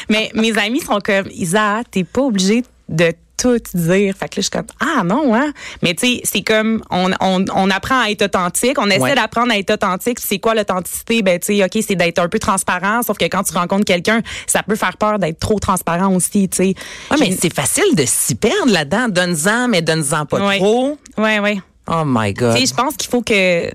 mais 0.10 0.32
mes 0.34 0.58
amis 0.58 0.82
sont 0.82 1.00
comme, 1.04 1.28
Isa, 1.32 1.82
t'es 1.90 2.04
pas 2.04 2.22
obligée 2.22 2.64
de 2.90 3.14
tout 3.40 3.60
dire. 3.76 4.16
Fait 4.20 4.28
que 4.30 4.38
là, 4.38 4.38
je 4.38 4.42
suis 4.42 4.50
comme, 4.50 4.66
ah 4.80 5.04
non, 5.04 5.36
hein. 5.36 5.54
Mais 5.84 5.94
tu 5.94 6.08
sais, 6.08 6.22
c'est 6.24 6.42
comme, 6.42 6.82
on, 6.90 7.12
on, 7.22 7.46
on 7.54 7.70
apprend 7.70 8.02
à 8.02 8.10
être 8.10 8.24
authentique. 8.24 8.80
On 8.80 8.88
essaie 8.90 9.00
Ouais. 9.00 9.14
d'apprendre 9.16 9.52
à 9.52 9.58
être 9.60 9.70
authentique. 9.72 10.20
C'est 10.20 10.40
quoi 10.40 10.56
l'authenticité? 10.56 11.22
Ben, 11.22 11.40
tu 11.40 11.56
sais, 11.56 11.64
OK, 11.64 11.84
c'est 11.88 11.96
d'être 11.96 12.18
un 12.18 12.30
peu 12.30 12.40
transparent. 12.40 13.04
Sauf 13.04 13.16
que 13.20 13.26
quand 13.26 13.44
tu 13.44 13.54
rencontres 13.54 13.86
quelqu'un, 13.86 14.22
ça 14.48 14.64
peut 14.64 14.76
faire 14.76 14.98
peur 14.98 15.20
d'être 15.20 15.40
trop 15.40 15.60
transparent 15.60 16.12
aussi, 16.16 16.50
tu 16.50 16.58
sais. 16.58 16.74
Ouais, 17.12 17.18
mais 17.20 17.38
c'est 17.40 17.54
facile 17.54 17.94
de 17.96 18.06
s'y 18.08 18.34
perdre 18.34 18.72
là-dedans. 18.72 19.08
Donne-en, 19.08 19.68
mais 19.68 19.84
donne-en 19.84 20.26
pas 20.26 20.40
Ouais. 20.48 20.58
trop. 20.58 20.98
Ouais, 21.20 21.38
ouais. 21.40 21.58
Oh 21.88 22.04
my 22.06 22.34
God. 22.34 22.56
Tu 22.56 22.62
sais, 22.62 22.66
je 22.68 22.74
pense 22.74 22.96
qu'il 22.96 23.10
faut 23.10 23.22
que. 23.22 23.70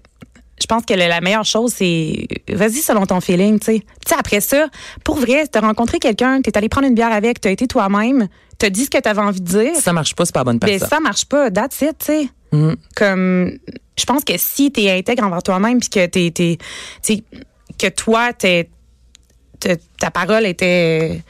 Je 0.61 0.66
pense 0.69 0.85
que 0.85 0.95
la 0.95 1.21
meilleure 1.21 1.45
chose, 1.45 1.73
c'est. 1.76 2.28
Vas-y 2.49 2.75
selon 2.83 3.04
ton 3.07 3.21
feeling, 3.21 3.59
tu 3.59 3.66
sais. 3.66 3.78
Tu 3.81 3.87
sais, 4.11 4.14
après 4.16 4.40
ça, 4.40 4.66
pour 5.04 5.16
vrai, 5.16 5.47
t'as 5.49 5.61
rencontré 5.61 5.99
quelqu'un, 5.99 6.40
t'es 6.40 6.57
allé 6.57 6.69
prendre 6.69 6.87
une 6.87 6.95
bière 6.95 7.11
avec, 7.12 7.40
t'as 7.40 7.50
été 7.50 7.66
toi-même, 7.66 8.28
t'as 8.59 8.71
dit 8.71 8.85
ce 8.85 8.90
que 8.90 8.99
t'avais 8.99 9.21
envie 9.23 9.40
de 9.40 9.47
dire. 9.49 9.75
Ça 9.76 9.92
marche 9.92 10.14
pas, 10.14 10.25
c'est 10.25 10.33
pas 10.33 10.40
la 10.40 10.45
bonne 10.45 10.59
Ben, 10.59 10.69
personne. 10.69 10.88
ça 10.88 11.00
marche 11.00 11.25
pas. 11.25 11.50
That's 11.50 11.81
it, 11.81 11.99
tu 11.99 12.04
sais. 12.07 12.28
Mm. 12.52 12.73
Comme. 12.95 13.59
Je 13.99 14.04
pense 14.04 14.25
que 14.25 14.35
si 14.37 14.71
t'es 14.71 14.90
intègre 14.90 15.25
envers 15.25 15.42
toi-même, 15.42 15.81
puis 15.81 15.88
que 15.88 16.07
t'es. 16.07 16.31
t'es- 16.31 16.59
tu 17.02 17.14
sais, 17.14 17.23
que 17.78 17.88
toi, 17.88 18.33
t'es. 18.33 18.69
te- 19.59 19.76
ta 19.99 20.11
parole 20.12 20.47
était. 20.47 21.23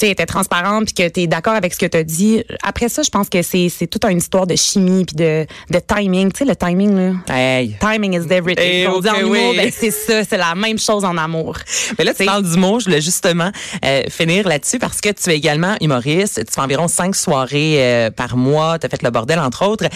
Tu 0.00 0.06
sais, 0.06 0.12
était 0.12 0.24
transparente 0.26 0.86
puis 0.86 0.94
que 0.94 1.08
tu 1.12 1.20
es 1.20 1.26
d'accord 1.26 1.52
avec 1.54 1.74
ce 1.74 1.78
que 1.78 1.86
tu 1.86 1.96
as 1.98 2.04
dit. 2.04 2.42
Après 2.62 2.88
ça, 2.88 3.02
je 3.02 3.10
pense 3.10 3.28
que 3.28 3.42
c'est 3.42 3.68
c'est 3.68 3.86
toute 3.86 4.04
une 4.06 4.18
histoire 4.18 4.46
de 4.46 4.56
chimie 4.56 5.04
puis 5.04 5.14
de, 5.16 5.46
de 5.70 5.78
timing. 5.78 6.32
Tu 6.32 6.38
sais, 6.38 6.44
le 6.46 6.56
timing, 6.56 6.96
là. 6.96 7.12
Hey. 7.36 7.76
Timing 7.80 8.14
is 8.14 8.32
everything. 8.32 8.64
Eh, 8.64 8.86
On 8.86 9.00
dit 9.00 9.08
en 9.10 9.14
ok, 9.14 9.20
humour, 9.20 9.50
oui. 9.50 9.56
ben, 9.56 9.70
c'est 9.76 9.90
ça, 9.90 10.24
c'est 10.24 10.38
la 10.38 10.54
même 10.54 10.78
chose 10.78 11.04
en 11.04 11.16
amour. 11.18 11.58
Mais 11.98 12.04
là, 12.04 12.14
tu 12.14 12.24
parles 12.24 12.42
d'humour. 12.50 12.80
Je 12.80 12.86
voulais 12.86 13.00
justement 13.02 13.50
euh, 13.84 14.02
finir 14.08 14.48
là-dessus 14.48 14.78
parce 14.78 15.00
que 15.00 15.10
tu 15.10 15.30
es 15.30 15.36
également 15.36 15.76
humoriste. 15.80 16.44
Tu 16.46 16.52
fais 16.54 16.60
environ 16.60 16.88
cinq 16.88 17.14
soirées 17.14 17.74
euh, 17.78 18.10
par 18.10 18.36
mois. 18.36 18.78
Tu 18.78 18.86
as 18.86 18.88
fait 18.88 19.02
le 19.02 19.10
bordel, 19.10 19.38
entre 19.38 19.66
autres. 19.66 19.86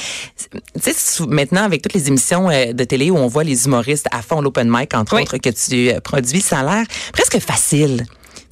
Tu 0.82 0.92
sais, 0.92 1.24
maintenant, 1.26 1.64
avec 1.64 1.80
toutes 1.82 1.94
les 1.94 2.08
émissions 2.08 2.50
euh, 2.50 2.72
de 2.72 2.84
télé 2.84 3.10
où 3.10 3.16
on 3.16 3.26
voit 3.26 3.44
les 3.44 3.64
humoristes 3.66 4.06
à 4.12 4.20
fond 4.22 4.40
l'open 4.40 4.68
mic, 4.70 4.92
entre 4.94 5.14
Oui. 5.16 5.22
autres, 5.22 5.38
que 5.38 5.50
tu 5.50 5.92
produis, 6.02 6.40
ça 6.40 6.58
a 6.60 6.62
l'air 6.62 6.86
presque 7.12 7.38
facile. 7.38 8.04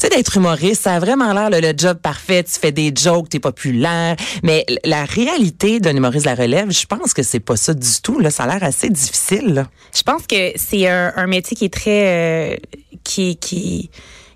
Sais, 0.03 0.09
d'être 0.09 0.37
humoriste, 0.37 0.83
ça 0.83 0.97
a 0.97 0.99
vraiment 0.99 1.33
l'air 1.33 1.49
le, 1.49 1.73
job 1.79 1.97
parfait. 1.97 2.43
Tu 2.43 2.59
fais 2.59 2.73
des 2.73 2.93
jokes, 2.93 3.29
t'es 3.29 3.39
populaire. 3.39 4.17
Mais 4.43 4.67
la 4.85 5.05
réalité 5.05 5.79
d'un 5.79 5.95
humoriste 5.95 6.25
de 6.25 6.31
la 6.31 6.35
relève, 6.35 6.73
je 6.73 6.87
pense 6.87 7.15
que 7.15 7.23
c'est 7.23 7.39
pas 7.39 7.55
ça 7.55 7.73
du 7.73 7.89
tout. 8.03 8.19
Là, 8.19 8.33
ça 8.33 8.43
a 8.43 8.47
l'air 8.49 8.65
assez 8.65 8.91
difficile. 8.91 9.65
Je 9.95 10.03
pense 10.03 10.27
que 10.27 10.51
c'est 10.57 10.89
un, 10.89 11.13
un 11.15 11.29
métier 11.29 11.57
qui 11.57 11.67
est 11.67 11.73
très. 11.73 12.09
euh, 12.09 12.57
qui, 13.05 13.37
qui, 13.37 13.91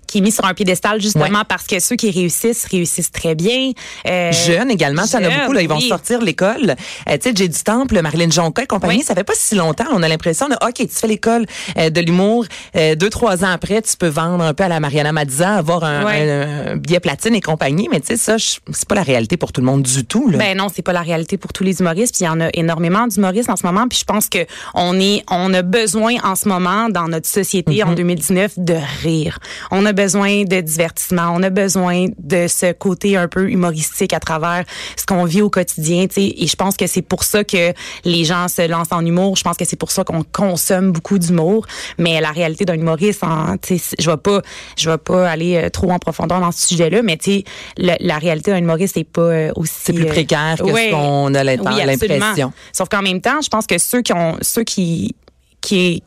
qui 0.07 0.19
est 0.19 0.21
mis 0.21 0.31
sur 0.31 0.45
un 0.45 0.53
piédestal 0.53 1.01
justement 1.01 1.25
Ouais. 1.25 1.43
parce 1.47 1.67
que 1.67 1.79
ceux 1.79 1.95
qui 1.95 2.09
réussissent 2.11 2.65
réussissent 2.71 3.11
très 3.11 3.35
bien. 3.35 3.71
Euh, 4.07 4.31
Jeunes 4.31 4.71
également, 4.71 5.05
ça 5.05 5.19
en 5.19 5.23
a 5.23 5.29
beaucoup. 5.29 5.53
Là, 5.53 5.61
ils 5.61 5.67
vont 5.69 5.77
oui. 5.77 5.87
sortir 5.89 6.19
de 6.19 6.25
l'école. 6.25 6.75
Euh, 7.09 7.17
tu 7.17 7.29
sais, 7.29 7.33
J'ai 7.35 7.47
du 7.47 7.59
Temple, 7.63 8.01
Marilyn 8.01 8.29
Jonca 8.31 8.63
et 8.63 8.67
compagnie, 8.67 8.97
Oui. 8.99 9.03
ça 9.03 9.13
fait 9.15 9.23
pas 9.23 9.33
si 9.35 9.55
longtemps. 9.55 9.85
On 9.91 10.01
a 10.03 10.07
l'impression 10.07 10.47
de, 10.47 10.55
OK, 10.55 10.75
tu 10.75 10.87
fais 10.89 11.07
l'école 11.07 11.45
euh, 11.77 11.89
de 11.89 12.01
l'humour. 12.01 12.45
deux, 12.75 13.09
trois 13.09 13.43
ans 13.43 13.49
après, 13.51 13.81
tu 13.81 13.95
peux 13.97 14.07
vendre 14.07 14.43
un 14.43 14.53
peu 14.53 14.63
à 14.63 14.67
la 14.67 14.79
Mariana 14.79 15.11
Mazza, 15.11 15.55
avoir 15.55 15.83
un, 15.83 16.05
un 16.05 16.75
billet 16.77 16.99
platine 16.99 17.35
et 17.35 17.41
compagnie. 17.41 17.87
Mais 17.91 17.99
tu 17.99 18.07
sais, 18.07 18.17
ça, 18.17 18.35
c'est 18.37 18.87
pas 18.87 18.95
la 18.95 19.03
réalité 19.03 19.37
pour 19.37 19.51
tout 19.51 19.61
le 19.61 19.67
monde 19.67 19.83
du 19.83 20.05
tout. 20.05 20.29
Là. 20.29 20.37
Ben 20.37 20.57
non, 20.57 20.67
c'est 20.73 20.81
pas 20.81 20.93
la 20.93 21.01
réalité 21.01 21.37
pour 21.37 21.53
tous 21.53 21.63
les 21.63 21.79
humoristes. 21.79 22.15
Puis 22.15 22.23
il 22.23 22.27
y 22.27 22.29
en 22.29 22.39
a 22.41 22.49
énormément 22.53 23.07
d'humoristes 23.07 23.49
en 23.49 23.55
ce 23.55 23.65
moment. 23.65 23.87
Puis 23.87 23.99
je 23.99 24.05
pense 24.05 24.29
que 24.29 24.39
on 24.73 24.99
est, 24.99 25.23
on 25.29 25.53
a 25.53 25.61
besoin 25.61 26.15
en 26.23 26.35
ce 26.35 26.47
moment 26.47 26.89
dans 26.89 27.07
notre 27.07 27.27
société 27.27 27.83
Mhm. 27.83 27.89
en 27.89 27.93
2019 27.93 28.53
de 28.57 28.75
rire. 29.03 29.39
On 29.71 29.85
a 29.85 29.93
besoin 29.97 30.43
de 30.45 30.61
divertissement. 30.61 31.33
On 31.35 31.43
a 31.43 31.49
besoin 31.49 32.05
de 32.17 32.47
ce 32.47 32.71
côté 32.71 33.17
un 33.17 33.27
peu 33.27 33.49
humoristique 33.49 34.13
à 34.13 34.19
travers 34.21 34.63
ce 34.95 35.05
qu'on 35.05 35.25
vit 35.25 35.41
au 35.41 35.49
quotidien. 35.49 36.07
tu 36.07 36.13
sais. 36.21 36.33
Et 36.37 36.47
je 36.47 36.55
pense 36.55 36.77
que 36.77 36.87
c'est 36.87 37.01
pour 37.01 37.23
ça 37.25 37.43
que 37.43 37.73
les 38.05 38.23
gens 38.23 38.47
se 38.47 38.65
lancent 38.65 38.91
en 38.91 39.05
humour. 39.05 39.35
Je 39.35 39.43
pense 39.43 39.57
que 39.57 39.65
c'est 39.65 39.75
pour 39.79 39.91
ça 39.91 40.03
qu'on 40.05 40.23
consomme 40.23 40.91
beaucoup 40.93 41.17
d'humour. 41.19 41.65
Mais 41.97 42.21
la 42.21 42.31
réalité 42.31 42.63
d'un 42.63 42.75
humoriste, 42.75 43.23
en, 43.23 43.57
tu 43.57 43.77
sais, 43.77 43.95
je 43.99 44.09
vais 44.09 44.17
pas, 44.17 44.41
je 44.77 44.89
vais 44.89 44.97
pas 44.97 45.29
aller 45.29 45.57
euh, 45.57 45.69
trop 45.69 45.91
en 45.91 45.99
profondeur 45.99 46.39
dans 46.39 46.51
ce 46.53 46.67
sujet-là. 46.67 47.01
Mais 47.01 47.17
tu 47.17 47.31
sais, 47.31 47.43
le- 47.77 47.97
la 47.99 48.17
réalité 48.19 48.51
d'un 48.51 48.57
humoriste 48.59 48.93
c'est 48.95 49.03
pas 49.03 49.21
euh, 49.21 49.51
aussi 49.57 49.73
C'est 49.83 49.93
plus 49.93 50.05
euh, 50.05 50.07
précaire 50.07 50.55
que 50.59 50.67
ce 50.67 50.91
qu'on 50.91 51.33
a 51.35 51.43
l'im- 51.43 51.57
Oui, 51.73 51.81
l'impression. 52.19 52.53
Sauf 52.71 52.87
qu'en 52.89 53.01
même 53.01 53.19
temps, 53.21 53.41
je 53.43 53.49
pense 53.49 53.65
que 53.67 53.77
ceux 53.77 54.01
qui 54.01 54.13
ont 54.13 54.37
ceux 54.41 54.63
qui 54.63 55.15
qui 55.61 56.03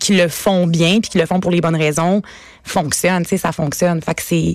qui 0.00 0.14
le 0.16 0.28
font 0.28 0.66
bien 0.66 1.00
puis 1.00 1.08
qui 1.10 1.18
le 1.18 1.24
font 1.26 1.40
pour 1.40 1.50
les 1.50 1.60
bonnes 1.60 1.76
raisons 1.76 2.20
fonctionnent, 2.68 3.22
tu 3.22 3.30
sais, 3.30 3.36
ça 3.38 3.52
fonctionne. 3.52 4.00
Fait 4.02 4.14
que 4.14 4.22
c'est 4.22 4.54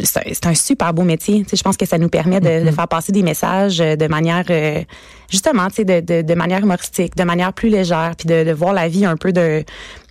c'est 0.00 0.46
un, 0.46 0.54
super 0.54 0.92
beau 0.92 1.02
métier. 1.02 1.44
Tu 1.44 1.50
sais, 1.50 1.56
je 1.56 1.62
pense 1.62 1.76
que 1.76 1.86
ça 1.86 1.98
nous 1.98 2.08
permet 2.08 2.40
de, 2.40 2.48
Mm-hmm. 2.48 2.64
de 2.64 2.70
faire 2.72 2.88
passer 2.88 3.12
des 3.12 3.22
messages 3.22 3.80
euh, 3.80 3.96
de 3.96 4.06
manière, 4.06 4.44
euh, 4.50 4.82
justement, 5.30 5.68
tu 5.68 5.76
sais, 5.76 5.84
de, 5.84 6.00
de, 6.00 6.22
de 6.22 6.34
manière 6.34 6.60
humoristique, 6.60 7.16
de 7.16 7.24
manière 7.24 7.52
plus 7.52 7.68
légère, 7.68 8.14
puis 8.18 8.26
de, 8.26 8.44
de 8.44 8.52
voir 8.52 8.72
la 8.72 8.88
vie 8.88 9.04
un 9.04 9.16
peu 9.16 9.32
de, 9.32 9.64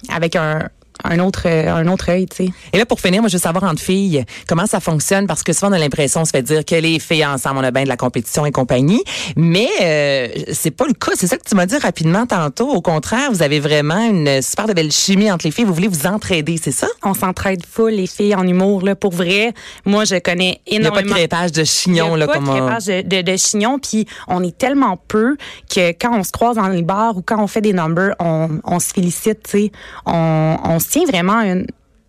avec 0.09 0.35
un, 0.35 0.69
un 1.03 1.19
autre, 1.19 1.43
euh, 1.45 1.73
un 1.73 1.87
autre 1.87 2.09
œil, 2.09 2.25
tu 2.27 2.45
sais. 2.45 2.49
Et 2.71 2.77
là, 2.77 2.85
pour 2.85 2.99
finir, 2.99 3.21
moi, 3.21 3.29
je 3.29 3.33
veux 3.37 3.41
savoir 3.41 3.63
entre 3.65 3.81
filles, 3.81 4.23
comment 4.47 4.65
ça 4.65 4.79
fonctionne, 4.79 5.27
parce 5.27 5.43
que 5.43 5.53
souvent, 5.53 5.69
on 5.71 5.73
a 5.75 5.79
l'impression, 5.79 6.21
on 6.21 6.25
se 6.25 6.31
fait 6.31 6.41
dire 6.41 6.63
que 6.65 6.75
les 6.75 6.99
filles 6.99 7.25
ensemble, 7.25 7.59
on 7.59 7.63
a 7.63 7.71
bien 7.71 7.83
de 7.83 7.89
la 7.89 7.97
compétition 7.97 8.45
et 8.45 8.51
compagnie, 8.51 9.03
mais 9.35 9.67
euh, 9.81 10.27
c'est 10.53 10.71
pas 10.71 10.85
le 10.87 10.93
cas. 10.93 11.11
C'est 11.15 11.27
ça 11.27 11.37
que 11.37 11.43
tu 11.47 11.55
m'as 11.55 11.65
dit 11.65 11.77
rapidement 11.77 12.25
tantôt. 12.25 12.69
Au 12.69 12.81
contraire, 12.81 13.31
vous 13.31 13.41
avez 13.43 13.59
vraiment 13.59 13.99
une 14.09 14.41
super 14.41 14.67
de 14.67 14.73
belle 14.73 14.91
chimie 14.91 15.31
entre 15.31 15.45
les 15.45 15.51
filles. 15.51 15.65
Vous 15.65 15.73
voulez 15.73 15.87
vous 15.87 16.07
entraider, 16.07 16.57
c'est 16.61 16.71
ça? 16.71 16.87
On 17.03 17.13
s'entraide 17.13 17.63
full, 17.65 17.91
les 17.91 18.07
filles 18.07 18.35
en 18.35 18.47
humour, 18.47 18.81
là. 18.83 18.95
Pour 18.95 19.11
vrai, 19.11 19.53
moi, 19.85 20.05
je 20.05 20.15
connais 20.19 20.61
Il 20.67 20.79
n'y 20.81 20.87
a 20.87 20.91
pas 20.91 20.97
de 21.01 21.05
énormément. 21.07 21.15
crépage 21.15 21.51
de 21.51 21.63
chignon, 21.63 22.15
là, 22.15 22.25
a 22.25 22.27
pas 22.27 22.33
comme 22.35 22.49
on- 22.49 22.53
de, 22.53 23.01
de, 23.07 23.21
de 23.21 23.37
chignon, 23.37 23.79
puis 23.79 24.05
on 24.27 24.43
est 24.43 24.57
tellement 24.57 24.97
peu 25.07 25.35
que 25.73 25.89
quand 25.91 26.17
on 26.17 26.23
se 26.23 26.31
croise 26.31 26.55
dans 26.55 26.67
les 26.67 26.81
bars 26.81 27.17
ou 27.17 27.21
quand 27.21 27.41
on 27.41 27.47
fait 27.47 27.61
des 27.61 27.73
numbers, 27.73 28.15
on, 28.19 28.49
on 28.63 28.79
se 28.79 28.87
félicite, 28.93 29.43
tu 29.43 29.51
sais. 29.51 29.71
On, 30.05 30.57
on 30.63 30.79
se 30.79 30.89
tient 30.99 31.05
vraiment 31.05 31.41
une 31.41 31.65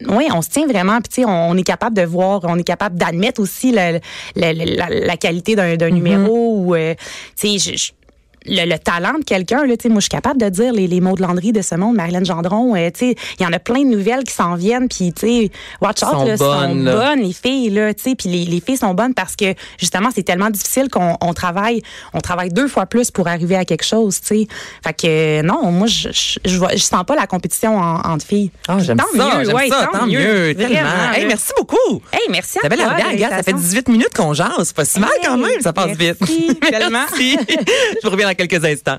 oui, 0.08 0.26
on 0.34 0.42
se 0.42 0.50
tient 0.50 0.66
vraiment, 0.66 0.98
puis 1.00 1.08
tu 1.08 1.22
sais, 1.22 1.24
on, 1.26 1.56
est 1.56 1.62
capable 1.62 1.96
de 1.96 2.02
voir, 2.02 2.40
on 2.44 2.58
est 2.58 2.64
capable 2.64 2.96
d'admettre 2.98 3.40
aussi 3.40 3.70
la, 3.70 3.92
la, 4.34 4.52
la, 4.52 4.88
la 4.90 5.16
qualité 5.16 5.54
d'un 5.54 5.76
Mm-hmm. 5.76 5.90
numéro 5.90 6.56
ou, 6.58 6.74
euh, 6.74 6.94
je- 7.58 7.76
je- 7.76 7.92
le, 8.46 8.68
le 8.68 8.78
talent 8.78 9.18
de 9.18 9.24
quelqu'un, 9.24 9.64
là, 9.66 9.76
tu 9.76 9.82
sais, 9.84 9.88
moi, 9.88 10.00
je 10.00 10.04
suis 10.04 10.08
capable 10.10 10.40
de 10.40 10.48
dire 10.48 10.72
les, 10.72 10.86
les 10.86 11.00
mots 11.00 11.14
de 11.16 11.22
Landry 11.22 11.52
de 11.52 11.62
ce 11.62 11.74
monde, 11.74 11.96
Marilyn 11.96 12.24
Gendron, 12.24 12.74
euh, 12.76 12.90
tu 12.90 13.10
sais, 13.10 13.16
il 13.38 13.42
y 13.42 13.46
en 13.46 13.52
a 13.52 13.58
plein 13.58 13.82
de 13.84 13.88
nouvelles 13.96 14.24
qui 14.24 14.34
s'en 14.34 14.54
viennent, 14.54 14.88
puis, 14.88 15.12
tu 15.12 15.26
sais, 15.26 15.50
watch 15.80 16.02
out, 16.02 16.10
Sont 16.10 16.24
là, 16.24 16.36
bonnes, 16.36 16.68
sont 16.70 16.74
là. 16.84 16.96
bonnes, 17.14 17.20
les 17.24 17.32
filles, 17.32 17.70
là, 17.70 17.94
tu 17.94 18.02
sais, 18.02 18.14
puis 18.14 18.28
les, 18.28 18.44
les 18.44 18.60
filles 18.60 18.76
sont 18.76 18.94
bonnes 18.94 19.14
parce 19.14 19.36
que, 19.36 19.54
justement, 19.78 20.10
c'est 20.14 20.22
tellement 20.22 20.50
difficile 20.50 20.88
qu'on 20.90 21.16
on 21.20 21.32
travaille, 21.32 21.82
on 22.12 22.20
travaille 22.20 22.50
deux 22.50 22.68
fois 22.68 22.86
plus 22.86 23.10
pour 23.10 23.28
arriver 23.28 23.56
à 23.56 23.64
quelque 23.64 23.84
chose, 23.84 24.20
tu 24.20 24.26
sais. 24.26 24.46
Fait 24.84 24.92
que, 24.92 25.42
non, 25.42 25.70
moi, 25.72 25.86
je, 25.86 26.08
je, 26.12 26.38
je, 26.44 26.76
sens 26.78 27.04
pas 27.06 27.14
la 27.16 27.26
compétition 27.26 27.76
en- 27.78 28.00
entre 28.00 28.26
filles. 28.26 28.50
Ah, 28.68 28.78
j'aime 28.78 28.98
Tant 28.98 29.04
ça, 29.16 29.38
mieux, 29.38 29.54
ouais, 29.54 29.68
ça, 29.68 29.88
tant, 29.92 30.06
mieux, 30.06 30.54
tellement. 30.54 30.80
Vraiment, 30.80 31.12
Hey, 31.14 31.26
merci 31.26 31.52
beaucoup. 31.56 32.02
Hey, 32.12 32.20
merci 32.30 32.58
à 32.62 32.68
toi. 32.68 32.76
la 32.76 32.84
ça 32.84 32.94
fait 32.96 33.02
l'invitation. 33.52 33.56
18 33.56 33.88
minutes 33.88 34.14
qu'on 34.14 34.34
jase. 34.34 34.48
C'est 34.64 34.76
pas 34.76 34.84
si 34.84 35.00
mal 35.00 35.10
Hey, 35.20 35.26
quand 35.26 35.36
même, 35.38 35.60
ça 35.60 35.72
passe 35.72 35.96
vite. 35.96 36.16
merci, 36.20 36.54
tellement. 36.60 37.04
Merci. 37.10 37.36
Je 37.48 38.00
vous 38.06 38.10
reviens 38.10 38.33
quelques 38.34 38.64
instants. 38.64 38.98